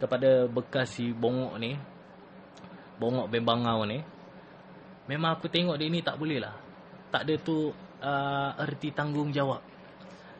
kepada 0.00 0.48
bekas 0.48 0.96
si 0.96 1.12
bongok 1.12 1.54
ni. 1.60 1.76
Bongok 2.96 3.28
bembangau 3.28 3.84
ni. 3.84 4.00
Memang 5.06 5.38
aku 5.38 5.46
tengok 5.52 5.76
dia 5.76 5.92
ni 5.92 6.00
tak 6.00 6.16
boleh 6.16 6.40
lah. 6.40 6.56
Tak 7.12 7.28
ada 7.28 7.34
tu 7.38 7.70
uh, 8.02 8.50
erti 8.60 8.90
tanggungjawab 8.90 9.76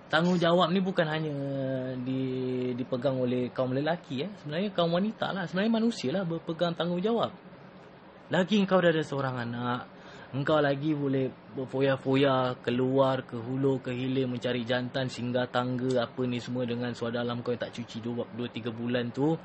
tanggungjawab 0.07 0.71
ni 0.71 0.79
bukan 0.79 1.07
hanya 1.11 1.35
di 1.99 2.23
dipegang 2.79 3.19
oleh 3.19 3.51
kaum 3.51 3.75
lelaki 3.75 4.23
eh 4.23 4.31
sebenarnya 4.43 4.71
kaum 4.71 4.95
wanita 4.95 5.35
lah 5.35 5.51
sebenarnya 5.51 5.73
manusia 5.83 6.15
lah 6.15 6.23
berpegang 6.23 6.79
tanggungjawab 6.79 7.31
lagi 8.31 8.55
engkau 8.59 8.79
dah 8.79 8.91
ada 8.95 9.03
seorang 9.03 9.43
anak 9.43 9.91
engkau 10.35 10.59
lagi 10.59 10.97
boleh 10.97 11.31
berfoya-foya 11.55 12.59
keluar 12.65 13.23
ke 13.23 13.39
hulu 13.39 13.79
ke 13.79 13.95
hilir 13.95 14.27
mencari 14.27 14.67
jantan 14.67 15.07
singgah 15.07 15.47
tangga 15.47 16.03
apa 16.03 16.23
ni 16.27 16.43
semua 16.43 16.67
dengan 16.67 16.91
suara 16.95 17.23
dalam 17.23 17.45
kau 17.45 17.55
yang 17.55 17.63
tak 17.63 17.75
cuci 17.77 18.03
2 18.03 18.35
2 18.35 18.51
3 18.51 18.73
bulan 18.75 19.13
tu 19.15 19.39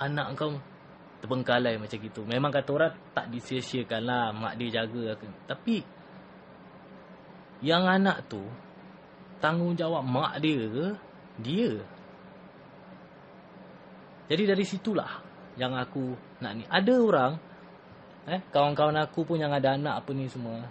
anak 0.00 0.26
engkau 0.32 0.56
terbengkalai 1.20 1.76
macam 1.76 1.98
gitu 2.00 2.24
memang 2.24 2.52
kata 2.52 2.70
orang 2.72 2.94
tak 3.12 3.28
disia-siakan 3.32 4.02
lah 4.04 4.24
mak 4.32 4.54
dia 4.60 4.80
jaga 4.80 5.16
tapi 5.48 5.84
yang 7.64 7.88
anak 7.88 8.28
tu 8.28 8.44
tanggungjawab 9.40 10.04
mak 10.04 10.40
dia 10.40 10.64
ke 10.68 10.86
dia. 11.40 11.72
Jadi 14.26 14.42
dari 14.42 14.64
situlah 14.66 15.22
yang 15.54 15.76
aku 15.76 16.16
nak 16.42 16.52
ni. 16.58 16.64
Ada 16.66 16.94
orang 16.98 17.32
eh 18.26 18.42
kawan-kawan 18.50 18.98
aku 18.98 19.22
pun 19.22 19.38
yang 19.38 19.54
ada 19.54 19.78
anak 19.78 20.02
apa 20.02 20.10
ni 20.10 20.26
semua. 20.26 20.66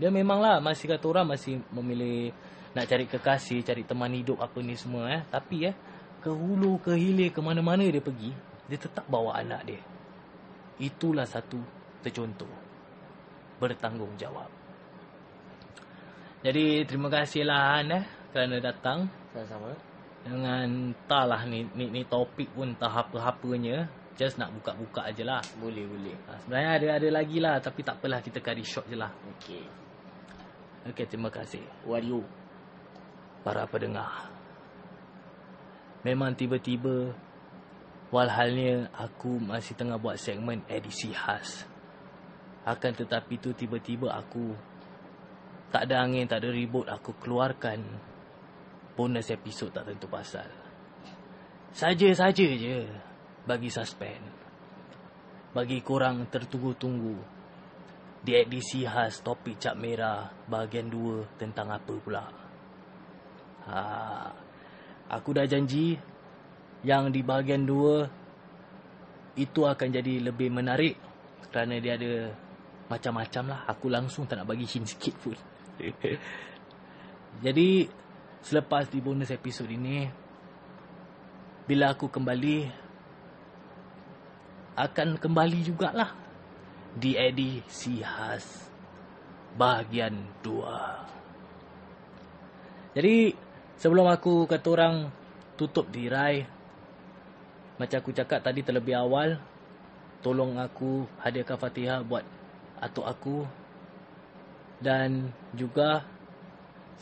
Dia 0.00 0.10
memanglah 0.10 0.58
masih 0.58 0.90
kata 0.90 1.04
orang 1.06 1.36
masih 1.36 1.62
memilih 1.70 2.34
nak 2.74 2.90
cari 2.90 3.06
kekasih, 3.06 3.62
cari 3.62 3.86
teman 3.86 4.10
hidup 4.10 4.42
apa 4.42 4.58
ni 4.58 4.74
semua 4.74 5.06
eh. 5.12 5.22
Tapi 5.30 5.70
eh 5.70 5.74
ke 6.18 6.32
hulu 6.32 6.80
ke 6.80 6.96
hilir 6.96 7.30
ke 7.30 7.38
mana-mana 7.44 7.86
dia 7.86 8.02
pergi, 8.02 8.32
dia 8.66 8.78
tetap 8.80 9.06
bawa 9.06 9.38
anak 9.38 9.62
dia. 9.68 9.82
Itulah 10.80 11.28
satu 11.28 11.60
tercontoh 12.02 12.50
bertanggungjawab. 13.62 14.50
Jadi 16.44 16.84
terima 16.84 17.08
kasihlah 17.08 17.60
Han 17.78 17.88
eh 17.94 18.04
kerana 18.34 18.58
datang 18.58 19.08
Sama-sama. 19.30 19.72
dengan 20.26 20.92
entahlah 20.92 21.46
ni, 21.46 21.64
ni 21.72 21.88
ni 21.88 22.02
topik 22.04 22.50
pun 22.52 22.74
entah 22.74 22.90
apa-apanya. 22.90 23.86
Just 24.14 24.38
nak 24.38 24.54
buka-buka 24.54 25.10
aje 25.10 25.26
lah. 25.26 25.42
Boleh, 25.58 25.82
boleh. 25.90 26.14
Ha, 26.30 26.38
sebenarnya 26.46 26.70
ada 26.78 26.86
ada 27.02 27.08
lagi 27.10 27.38
lah 27.42 27.58
tapi 27.58 27.82
tak 27.82 27.98
apalah 27.98 28.22
kita 28.22 28.38
kari 28.38 28.62
short 28.62 28.86
je 28.86 28.94
lah. 28.94 29.10
Okey. 29.10 29.64
Okey 30.90 31.06
terima 31.10 31.34
kasih 31.34 31.64
you? 32.04 32.22
para 33.44 33.68
pendengar. 33.68 34.32
Memang 36.00 36.32
tiba-tiba 36.32 37.12
walhalnya 38.08 38.88
aku 38.96 39.36
masih 39.36 39.76
tengah 39.76 40.00
buat 40.00 40.16
segmen 40.16 40.64
edisi 40.70 41.12
khas. 41.12 41.68
Akan 42.64 42.96
tetapi 42.96 43.36
tu 43.36 43.52
tiba-tiba 43.52 44.14
aku 44.16 44.56
tak 45.68 45.90
ada 45.90 46.06
angin, 46.06 46.24
tak 46.24 46.40
ada 46.40 46.48
ribut 46.54 46.88
aku 46.88 47.12
keluarkan 47.20 47.82
bonus 48.96 49.28
episod 49.28 49.68
tak 49.74 49.90
tentu 49.90 50.08
pasal. 50.08 50.46
Saja-saja 51.74 52.46
je 52.54 52.86
bagi 53.44 53.68
suspend. 53.68 54.24
Bagi 55.54 55.78
korang 55.84 56.26
tertunggu-tunggu 56.26 57.16
di 58.24 58.32
edisi 58.32 58.88
khas 58.88 59.20
topik 59.20 59.60
cap 59.60 59.76
merah 59.76 60.32
bahagian 60.48 60.88
2 60.88 61.38
tentang 61.38 61.68
apa 61.70 61.94
pula. 62.00 62.24
Ha, 63.68 63.78
aku 65.12 65.36
dah 65.36 65.44
janji 65.44 65.96
yang 66.82 67.12
di 67.12 67.20
bahagian 67.20 67.68
2 67.68 69.38
itu 69.40 69.60
akan 69.68 69.88
jadi 69.92 70.24
lebih 70.24 70.48
menarik 70.48 70.96
kerana 71.52 71.78
dia 71.78 72.00
ada 72.00 72.32
macam-macam 72.88 73.44
lah. 73.52 73.60
Aku 73.68 73.92
langsung 73.92 74.24
tak 74.24 74.40
nak 74.40 74.48
bagi 74.48 74.66
hint 74.66 74.88
sikit 74.88 75.14
pun. 75.20 75.36
jadi 77.44 77.68
selepas 78.40 78.88
di 78.88 78.98
bonus 79.04 79.30
episod 79.30 79.68
ini 79.68 80.08
bila 81.64 81.96
aku 81.96 82.12
kembali 82.12 82.83
akan 84.74 85.18
kembali 85.18 85.58
jugalah. 85.66 86.14
Di 86.94 87.18
edisi 87.18 88.06
khas 88.06 88.70
bahagian 89.58 90.14
2. 90.46 92.94
Jadi 92.94 93.34
sebelum 93.74 94.06
aku 94.06 94.46
kata 94.46 94.68
orang 94.70 95.10
tutup 95.58 95.90
tirai 95.90 96.46
macam 97.74 97.98
aku 97.98 98.14
cakap 98.14 98.38
tadi 98.38 98.62
terlebih 98.62 98.94
awal 98.94 99.34
tolong 100.22 100.54
aku 100.62 101.02
hadiahkan 101.18 101.58
Fatihah 101.58 102.06
buat 102.06 102.22
atuk 102.78 103.06
aku. 103.06 103.42
Dan 104.78 105.34
juga 105.50 106.06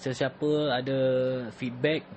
sesiapa 0.00 0.72
ada 0.72 1.00
feedback 1.52 2.08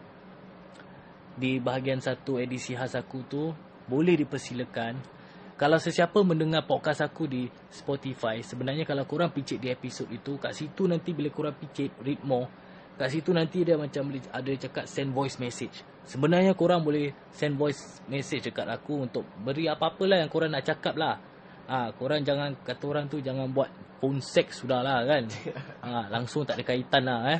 di 1.36 1.60
bahagian 1.60 2.00
satu 2.00 2.40
edisi 2.40 2.72
khas 2.72 2.96
aku 2.96 3.20
tu 3.28 3.52
boleh 3.92 4.16
dipersilakan 4.16 5.15
kalau 5.56 5.80
sesiapa 5.80 6.20
mendengar 6.28 6.68
podcast 6.68 7.00
aku 7.00 7.32
di 7.32 7.48
Spotify 7.72 8.44
sebenarnya 8.44 8.84
kalau 8.84 9.08
korang 9.08 9.32
picit 9.32 9.56
di 9.56 9.72
episod 9.72 10.04
itu 10.12 10.36
kat 10.36 10.52
situ 10.52 10.84
nanti 10.84 11.16
bila 11.16 11.32
korang 11.32 11.56
picit 11.56 11.96
read 12.04 12.20
more. 12.28 12.52
Kat 13.00 13.08
situ 13.08 13.32
nanti 13.32 13.64
dia 13.64 13.80
macam 13.80 14.12
boleh 14.12 14.20
ada 14.36 14.52
cakap 14.52 14.84
send 14.84 15.16
voice 15.16 15.40
message. 15.40 15.80
Sebenarnya 16.04 16.60
korang 16.60 16.84
boleh 16.84 17.16
send 17.32 17.56
voice 17.56 18.04
message 18.12 18.52
dekat 18.52 18.68
aku 18.68 19.08
untuk 19.08 19.24
beri 19.48 19.72
apa-apa 19.72 20.04
lah 20.04 20.18
yang 20.28 20.28
korang 20.28 20.52
nak 20.52 20.68
cakap 20.68 21.00
lah. 21.00 21.24
Ha, 21.72 21.96
korang 21.96 22.20
jangan 22.28 22.60
kata 22.60 22.84
orang 22.92 23.08
tu 23.08 23.24
jangan 23.24 23.48
buat 23.48 23.72
phone 24.04 24.20
sex 24.20 24.60
sudah 24.60 24.84
lah 24.84 25.08
kan. 25.08 25.24
Ha, 25.88 26.12
langsung 26.12 26.44
tak 26.44 26.60
ada 26.60 26.68
kaitan 26.68 27.08
lah 27.08 27.32
eh. 27.32 27.40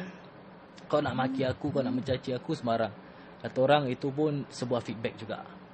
Kau 0.88 1.04
nak 1.04 1.20
maki 1.20 1.44
aku 1.44 1.68
kau 1.68 1.84
nak 1.84 1.92
mencaci 1.92 2.32
aku 2.32 2.56
sembarang. 2.56 2.96
Kata 3.44 3.58
orang 3.60 3.92
itu 3.92 4.08
pun 4.08 4.48
sebuah 4.48 4.80
feedback 4.80 5.20
juga 5.20 5.65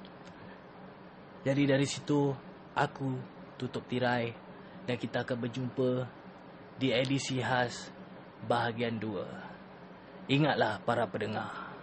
jadi 1.42 1.74
dari 1.74 1.86
situ 1.90 2.30
aku 2.78 3.18
tutup 3.58 3.82
tirai 3.90 4.30
dan 4.86 4.94
kita 4.98 5.26
akan 5.26 5.38
berjumpa 5.42 5.90
di 6.78 6.94
edisi 6.94 7.42
khas 7.42 7.90
bahagian 8.46 8.98
2. 8.98 10.30
Ingatlah 10.30 10.78
para 10.86 11.06
pendengar. 11.10 11.74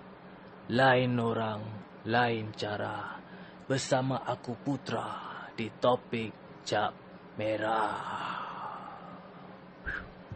Lain 0.71 1.19
orang, 1.19 1.61
lain 2.07 2.55
cara. 2.55 3.19
Bersama 3.67 4.23
aku 4.23 4.55
Putra 4.63 5.51
di 5.53 5.67
topik 5.75 6.63
Cap 6.63 6.93
Merah. 7.35 8.38